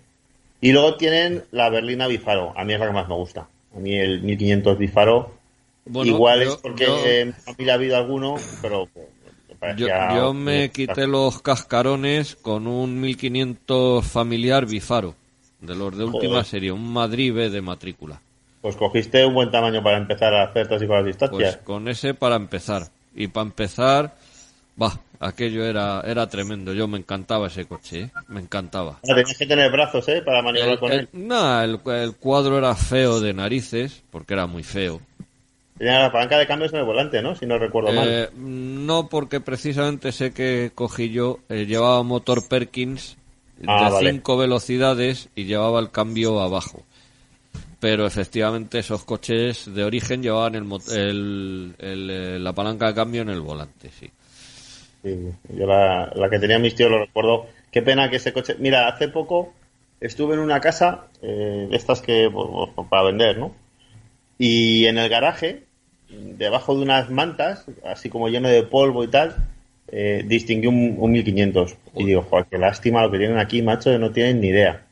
[0.60, 2.52] Y luego tienen la berlina Bifaro.
[2.56, 3.48] A mí es la que más me gusta.
[3.76, 5.41] A mí el 1500 Bifaro.
[5.84, 9.06] Bueno, igual yo- es porque yo- en mi familia ha habido alguno, pero pues,
[9.60, 15.14] me Yo, me quité los cascarones con un 1500 familiar Bifaro,
[15.60, 16.44] de los de última Joder.
[16.44, 18.20] serie, un Madrid B de matrícula.
[18.60, 21.56] Pues cogiste un buen tamaño para empezar a hacer y con las Pues distancias.
[21.58, 22.88] con ese para empezar.
[23.14, 24.16] Y para empezar,
[24.80, 26.72] va, aquello era, era tremendo.
[26.72, 28.10] Yo me encantaba ese coche, ¿eh?
[28.28, 28.98] me encantaba.
[29.02, 30.22] Ah, tenías que tener brazos, ¿eh?
[30.22, 31.08] Para maniobrar El, con el- él.
[31.12, 35.00] nah, el- el cuadro era feo de narices, porque era muy feo.
[35.78, 37.34] Tenía la palanca de cambios en el volante, ¿no?
[37.34, 38.08] Si no recuerdo mal.
[38.08, 43.16] Eh, no, porque precisamente sé que cogí yo, eh, llevaba motor Perkins
[43.66, 44.10] Ah, de vale.
[44.10, 46.84] 5 velocidades y llevaba el cambio abajo.
[47.80, 53.22] Pero efectivamente esos coches de origen llevaban el, el- el, eh, la palanca de cambio
[53.22, 54.10] en el volante, sí.
[55.02, 57.46] Sí, yo la, la que tenía mis tíos lo recuerdo.
[57.70, 58.56] Qué pena que ese coche.
[58.58, 59.52] Mira, hace poco
[60.00, 63.54] estuve en una casa eh, de estas que pues, pues, para vender, ¿no?
[64.38, 65.64] Y en el garaje,
[66.08, 69.36] debajo de unas mantas, así como lleno de polvo y tal,
[69.88, 71.76] eh, distinguí un, un 1500.
[71.96, 74.82] Y digo, joder, qué lástima lo que tienen aquí, macho, no tienen ni idea.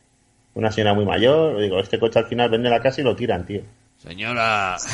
[0.53, 3.45] Una señora muy mayor, digo, este coche al final vende la casa y lo tiran,
[3.45, 3.61] tío.
[3.97, 4.77] Señora,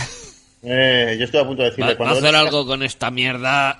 [0.63, 3.11] Eh, yo estoy a punto de decirle ¿va, va a cuando hacer algo con esta
[3.11, 3.77] mierda?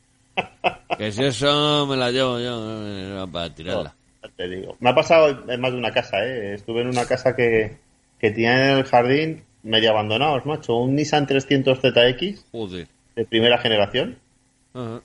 [0.98, 3.94] que si eso me la llevo yo eh, para tirarla.
[4.36, 4.76] Te digo.
[4.80, 6.54] Me ha pasado en más de una casa, ¿eh?
[6.54, 7.76] Estuve en una casa que,
[8.18, 10.76] que tenía en el jardín medio abandonados, macho.
[10.76, 12.88] Un Nissan 300 ZX Joder.
[13.16, 14.18] de primera generación.
[14.74, 15.02] Ajá.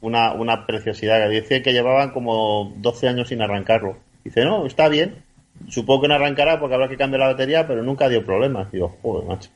[0.00, 1.28] Una, una preciosidad.
[1.28, 3.96] Dice que llevaban como 12 años sin arrancarlo.
[4.24, 5.16] Dice, no, está bien.
[5.68, 8.70] Supongo que no arrancará porque habrá que cambiar la batería, pero nunca dio problemas.
[8.70, 9.50] Digo, joder, macho.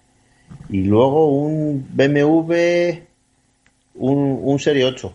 [0.68, 3.02] Y luego un BMW,
[3.94, 5.14] un, un Serie 8,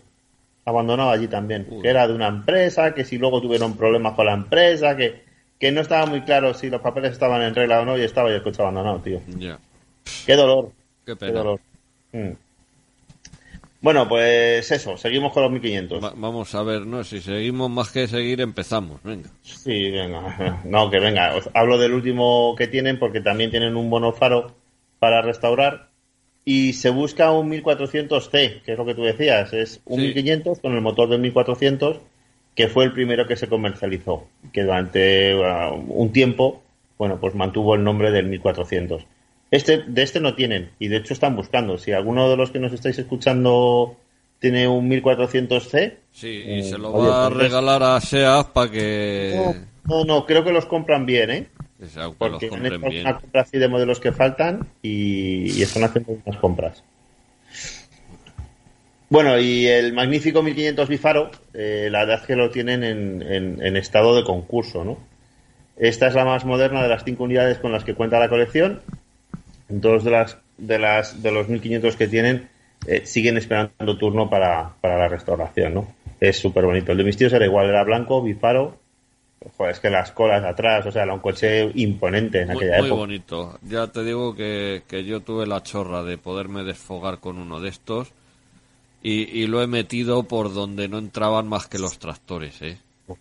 [0.64, 1.82] abandonado allí también, Uy.
[1.82, 5.22] que era de una empresa, que si luego tuvieron problemas con la empresa, que,
[5.58, 8.30] que no estaba muy claro si los papeles estaban en regla o no, y estaba
[8.30, 9.20] el coche abandonado, tío.
[9.38, 9.58] Ya.
[10.26, 10.70] Qué dolor,
[11.04, 11.32] Qué qué pena.
[11.38, 11.60] dolor.
[12.12, 12.30] Mm.
[13.80, 16.02] Bueno, pues eso, seguimos con los 1500.
[16.02, 17.04] Va- vamos a ver, ¿no?
[17.04, 19.00] Si seguimos más que seguir, empezamos.
[19.04, 19.30] Venga.
[19.42, 20.60] Sí, venga.
[20.64, 21.36] No, que venga.
[21.36, 24.52] Os hablo del último que tienen porque también tienen un bono faro
[24.98, 25.90] para restaurar
[26.44, 29.52] y se busca un 1400C, que es lo que tú decías.
[29.52, 30.06] Es un Sí.
[30.06, 31.98] 1500 con el motor del 1400
[32.58, 36.60] que fue el primero que se comercializó, que durante uh, un tiempo,
[36.98, 39.06] bueno, pues mantuvo el nombre del 1400.
[39.52, 41.78] Este, de este no tienen y de hecho están buscando.
[41.78, 43.94] Si alguno de los que nos estáis escuchando
[44.40, 48.72] tiene un 1400C, Sí, y Eh, se lo va a pues- regalar a SEAS para
[48.72, 49.34] que,
[49.86, 51.46] no, no, no, creo que los compran bien, ¿eh?
[51.78, 53.06] que se- que los Porque han compren hecho bien.
[53.06, 56.82] una compra así de modelos que faltan y, y están haciendo unas compras.
[59.10, 63.64] Bueno, y el magnífico 1500 Bifaro, eh, la verdad es que lo tienen en, en-
[63.64, 64.98] en estado de concurso, ¿no?
[65.78, 68.80] Esta es la más moderna de las cinco unidades con las que cuenta la colección.
[69.68, 72.48] Dos de las de las de los 1500 que tienen
[72.86, 75.94] eh, siguen esperando turno para, para la restauración, ¿no?
[76.20, 76.90] Es súper bonito.
[76.92, 78.76] El de mis tíos era igual, era blanco, bifaro.
[79.56, 82.78] Joder, es que las colas atrás, o sea, era un coche imponente en Muy, aquella
[82.80, 83.00] muy época.
[83.00, 83.58] bonito.
[83.62, 87.68] Ya te digo que, que yo tuve la chorra de poderme desfogar con uno de
[87.68, 88.12] estos
[89.02, 92.78] y, y lo he metido por donde no entraban más que los tractores, ¿eh?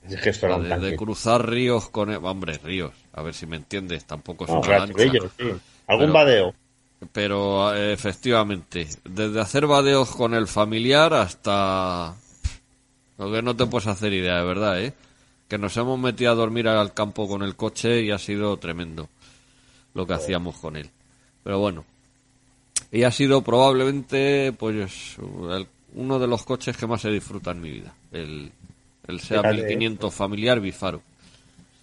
[0.09, 0.95] Es que esto era un de, de tanque.
[0.97, 2.09] cruzar ríos con...
[2.11, 5.03] el- Hombre, ríos, a ver si me entiendes, tampoco es No, una claro, lancha.
[5.03, 5.45] ellos, sí.
[5.87, 6.55] Algún Pero- vadeo.
[7.13, 12.15] Pero eh, efectivamente, desde hacer vadeos con el familiar hasta
[13.19, 14.93] lo que no te puedes hacer idea, de verdad, ¿eh?
[15.47, 19.09] Que nos hemos metido a dormir al campo con el coche y ha sido tremendo
[19.93, 20.89] lo que hacíamos con él.
[21.43, 21.85] Pero bueno,
[22.91, 27.61] y ha sido probablemente pues el- uno de los coches que más he disfrutado en
[27.61, 28.51] mi vida, el,
[29.07, 31.01] el SEA Fíjate, 1500 familiar Bifaro.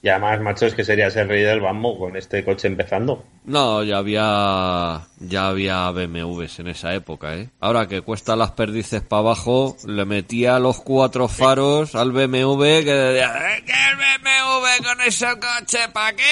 [0.02, 3.24] Y además, macho, es que serías el rey del bambo con este coche empezando.
[3.46, 7.48] No, ya había ya había BMWs en esa época, ¿eh?
[7.58, 12.92] Ahora que cuesta las perdices para abajo, le metía los cuatro faros al BMW que
[12.92, 15.78] decía, "Eh, ¿qué el BMW con ese coche?
[15.94, 16.22] ¿Para qué?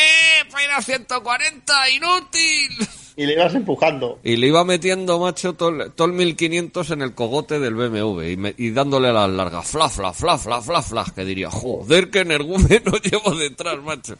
[0.50, 1.90] ¿Para ir a 140?
[1.90, 2.76] ¡Inútil!
[3.16, 4.18] Y le ibas empujando.
[4.24, 8.22] Y le iba metiendo, macho, todo, el- todo el 1500 en el cogote del BMW
[8.32, 12.10] y, me- y dándole las largas, fla, fla, fla, fla, fla, fla, que diría, joder,
[12.10, 14.14] que energúmeno llevo detrás, macho.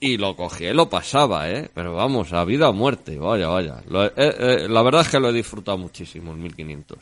[0.00, 1.70] Y lo cogía y lo pasaba, ¿eh?
[1.72, 3.76] Pero vamos, a vida o muerte, vaya, vaya.
[3.88, 6.98] Lo eh, eh, la verdad es que lo he disfrutado muchísimo, el 1500.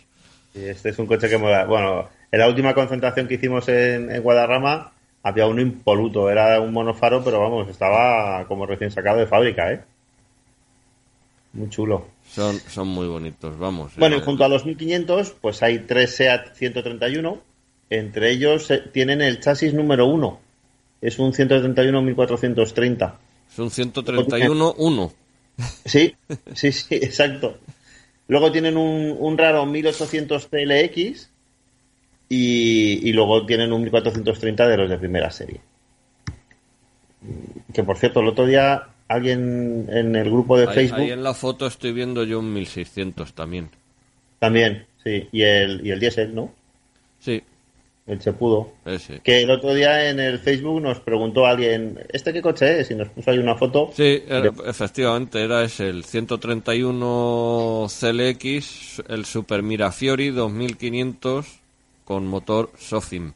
[0.55, 1.65] Y este es un coche que mola.
[1.65, 6.29] Bueno, en la última concentración que hicimos en, en Guadarrama había uno impoluto.
[6.31, 9.81] Era un monofaro, pero vamos, estaba como recién sacado de fábrica, ¿eh?
[11.53, 12.07] Muy chulo.
[12.31, 13.93] Son, son muy bonitos, vamos.
[13.97, 17.41] Bueno, eh, y junto a los 1500, pues hay tres SEAT 131.
[17.91, 20.41] Entre ellos eh, tienen el chasis número uno.
[21.03, 23.15] es un 131-1430.
[23.51, 25.13] Es un 131-1.
[25.85, 26.17] Sí,
[26.55, 27.59] sí, sí, exacto.
[28.27, 31.29] Luego tienen un, un raro 1800 CLX
[32.31, 35.61] y, y luego tienen un 1430 de los de primera serie.
[37.75, 41.23] Que por cierto, el otro día alguien en el grupo de Ahí, Facebook ahí en
[41.23, 43.71] la foto estoy viendo yo un 1600 también.
[44.39, 46.53] también, sí, y el, y el diésel, ¿no?
[47.21, 47.43] Sí,
[48.07, 48.73] El Chepudo.
[48.85, 49.21] ese.
[49.21, 52.91] Que el otro día en el Facebook nos preguntó alguien, ¿este qué coche es?
[52.91, 53.91] Y nos puso ahí una foto.
[53.95, 61.47] Sí, era- de- efectivamente, era ese, el 131 CLX, el Super Mirafiori 2500
[62.05, 63.33] con motor Sofim.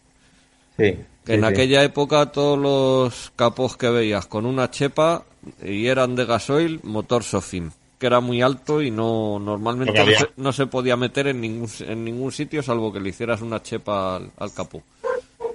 [0.77, 0.97] Sí, Que
[1.27, 1.47] sí, en sí.
[1.47, 5.25] aquella época todos los capos que veías con una chepa
[5.65, 10.29] y eran de gasoil, motor Sofim, que era muy alto y no normalmente no se,
[10.37, 14.17] no se podía meter en ningún en ningún sitio salvo que le hicieras una chepa
[14.17, 14.83] al, al capó.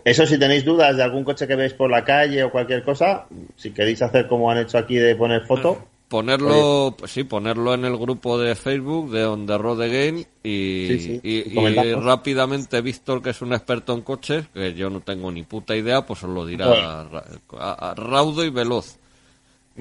[0.04, 3.28] Eso, si tenéis dudas de algún coche que veis por la calle o cualquier cosa,
[3.56, 7.86] si queréis hacer como han hecho aquí de poner foto, Ponerlo, pues sí, ponerlo en
[7.86, 11.56] el grupo de Facebook de On the Road Again y, Sí, sí, y- y y
[11.56, 12.04] comentamos.
[12.04, 16.06] rápidamente Víctor, que es un experto en coches, que yo no tengo ni puta idea,
[16.06, 18.98] pues os lo dirá a- a- raudo y veloz.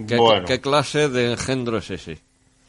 [0.07, 0.47] ¿Qué, Bueno.
[0.47, 2.19] qué clase de engendro es ese?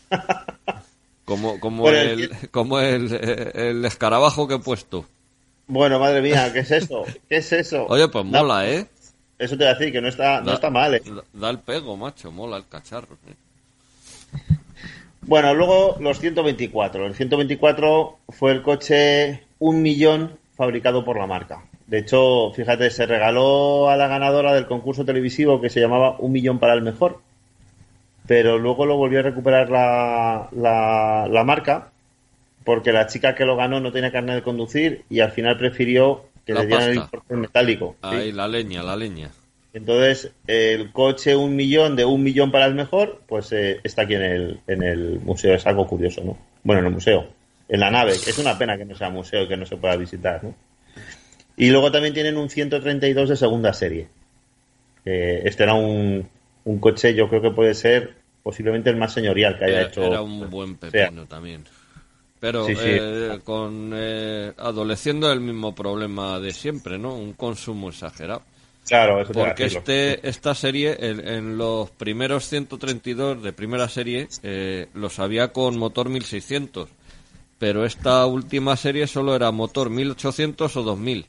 [1.25, 5.05] Como, como, Bueno, el, el- como el, el escarabajo que he puesto.
[5.67, 7.05] bueno, madre mía, ¿qué es eso?
[7.29, 7.85] ¿Qué es eso?
[7.87, 8.87] Oye, pues Da- mola, ¿eh?
[9.39, 11.01] Eso te voy a decir, que no está, no está mal, ¿eh?
[11.05, 13.15] Da, da el pego, macho, mola el cacharro.
[13.29, 13.35] ¿eh?
[15.21, 17.05] Bueno, luego los 124.
[17.05, 21.63] El 124 fue el coche un millón fabricado por la marca.
[21.91, 26.31] De hecho, fíjate, se regaló a la ganadora del concurso televisivo que se llamaba Un
[26.31, 27.19] millón para el mejor.
[28.25, 31.91] Pero luego lo volvió a recuperar la, la, la marca
[32.63, 36.27] porque la chica que lo ganó no tenía carnet de conducir y al final prefirió
[36.45, 37.97] que La le dieran el importe metálico.
[38.03, 38.15] ¿sí?
[38.15, 39.29] Ahí, la leña, la leña.
[39.73, 44.15] Entonces, el coche un millón de un millón para el mejor, pues eh, está aquí
[44.15, 45.55] en el, en el museo.
[45.55, 46.37] Es algo curioso, ¿no?
[46.63, 47.27] Bueno, en el museo,
[47.67, 48.13] en la nave.
[48.13, 50.55] Es una pena que no sea museo y que no se pueda visitar, ¿no?
[51.61, 54.07] Y luego también tienen un 132 de segunda serie.
[55.05, 56.27] Eh, este era un,
[56.63, 60.03] un coche, yo creo que puede ser posiblemente el más señorial que haya Era, hecho.
[60.03, 61.63] era un buen pepino también.
[62.39, 62.81] Pero Sí, sí.
[62.83, 67.13] eh, con eh, adoleciendo el mismo problema de siempre, ¿no?
[67.13, 68.41] Un consumo exagerado.
[68.87, 74.87] Claro, eso Porque este, esta serie, en, en los primeros 132 de primera serie, eh,
[74.95, 76.89] los había con motor 1600.
[77.59, 81.27] Pero esta última serie solo era motor 1800 o 2000.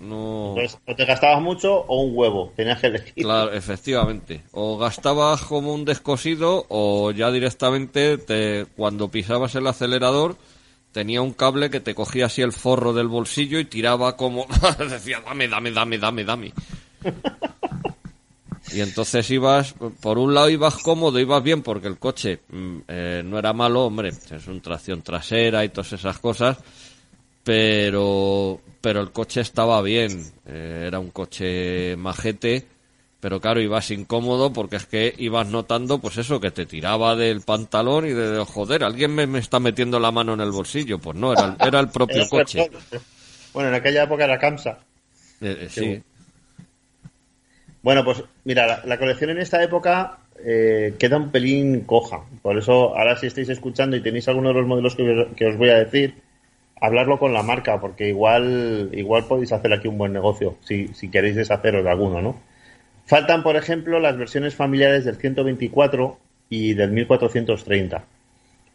[0.00, 0.54] No.
[0.56, 2.52] Entonces, o te gastabas mucho o un huevo.
[2.56, 3.24] Tenías que elegir.
[3.24, 4.42] Claro, efectivamente.
[4.52, 10.36] O gastabas como un descosido o ya directamente te, cuando pisabas el acelerador
[10.92, 14.46] tenía un cable que te cogía así el forro del bolsillo y tiraba como...
[14.78, 16.52] Decía, dame, dame, dame, dame, dame.
[18.72, 23.22] Y entonces ibas, por un lado ibas cómodo, ibas bien porque el coche mm, eh,
[23.24, 26.58] no era malo, hombre, es un tracción trasera y todas esas cosas,
[27.44, 32.66] pero pero el coche estaba bien eh, era un coche majete
[33.20, 37.42] pero claro ibas incómodo porque es que ibas notando pues eso que te tiraba del
[37.42, 41.16] pantalón y de joder alguien me, me está metiendo la mano en el bolsillo pues
[41.16, 42.70] no era, el- era el propio coche.
[43.52, 44.78] Bueno, en aquella época era Kamsa.
[45.40, 46.02] Eh, eh, sí
[47.82, 52.24] Bueno, pues mira, la, la colección en esta época eh, queda un pelín coja.
[52.42, 55.56] Por eso, ahora si estáis escuchando y tenéis alguno de los modelos que, que os
[55.56, 56.14] voy a decir,
[56.80, 61.10] hablarlo con la marca, porque igual, igual podéis hacer aquí un buen negocio, si, si
[61.10, 62.40] queréis deshaceros de alguno, ¿no?
[63.06, 66.18] Faltan, por ejemplo, las versiones familiares del 124
[66.48, 68.04] y del 1430.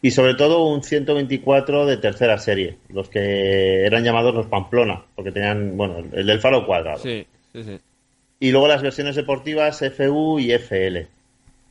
[0.02, 5.32] Y sobre todo un 124 de tercera serie, los que eran llamados los Pamplona, porque
[5.32, 6.98] tenían, bueno, el del faro cuadrado.
[6.98, 7.78] sí sí sí
[8.38, 11.08] Y luego las versiones deportivas FU y FL.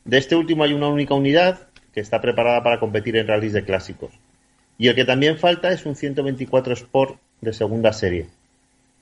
[0.05, 3.63] De este último hay una única unidad que está preparada para competir en rallies de
[3.63, 4.11] clásicos.
[4.78, 8.28] Y el que también falta es un 124 Sport de segunda serie.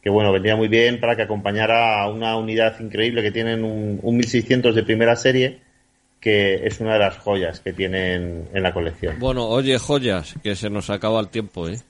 [0.01, 3.99] Que bueno, vendría muy bien para que acompañara a una unidad increíble que tienen un,
[4.01, 5.59] un 1600 de primera serie,
[6.19, 9.19] que es una de las joyas que tienen en la colección.
[9.19, 11.81] bueno oye joyas que se nos acaba el tiempo eh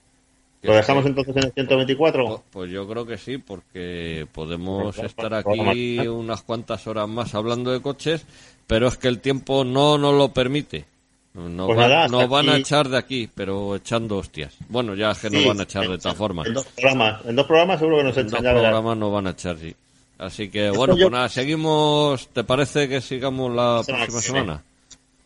[0.64, 2.26] ¿Lo dejamos entonces en el 124?
[2.26, 7.36] Pues- Pues yo creo que sí, porque podemos estar pues, aquí unas cuantas horas más
[7.36, 8.26] hablando de coches,
[8.66, 10.86] pero es que el tiempo no nos lo permite.
[11.34, 14.54] Nos, Pues nada, hasta nos van a echar de aquí, pero echando hostias.
[14.70, 16.46] Bueno, ya es que Sí, van a echar de todas formas.
[16.48, 18.64] En dos programas, en dos programas seguro que nos En echan, dos ya verás.
[18.72, 19.76] programas nos van a echar, sí.
[20.20, 22.28] Así que, bueno, yo- pues nada, seguimos.
[22.30, 24.64] ¿Te parece que sigamos la próxima semana?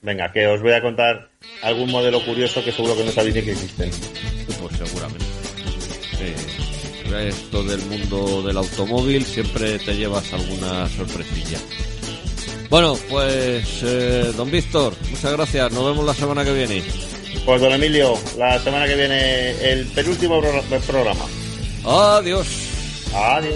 [0.01, 1.27] Venga, que os voy a contar
[1.61, 3.89] algún modelo curioso que seguro que no sabéis ni que existen.
[4.61, 5.25] Pues seguramente.
[6.17, 6.33] Sí.
[7.27, 11.57] esto del mundo del automóvil siempre te llevas alguna sorpresilla.
[12.69, 15.71] Bueno, pues eh, don Víctor, muchas gracias.
[15.71, 16.83] Nos vemos la semana que viene.
[17.45, 21.25] Pues don Emilio, la semana que viene el penúltimo pro- programa.
[21.85, 22.47] Adiós.
[23.13, 23.55] Adiós.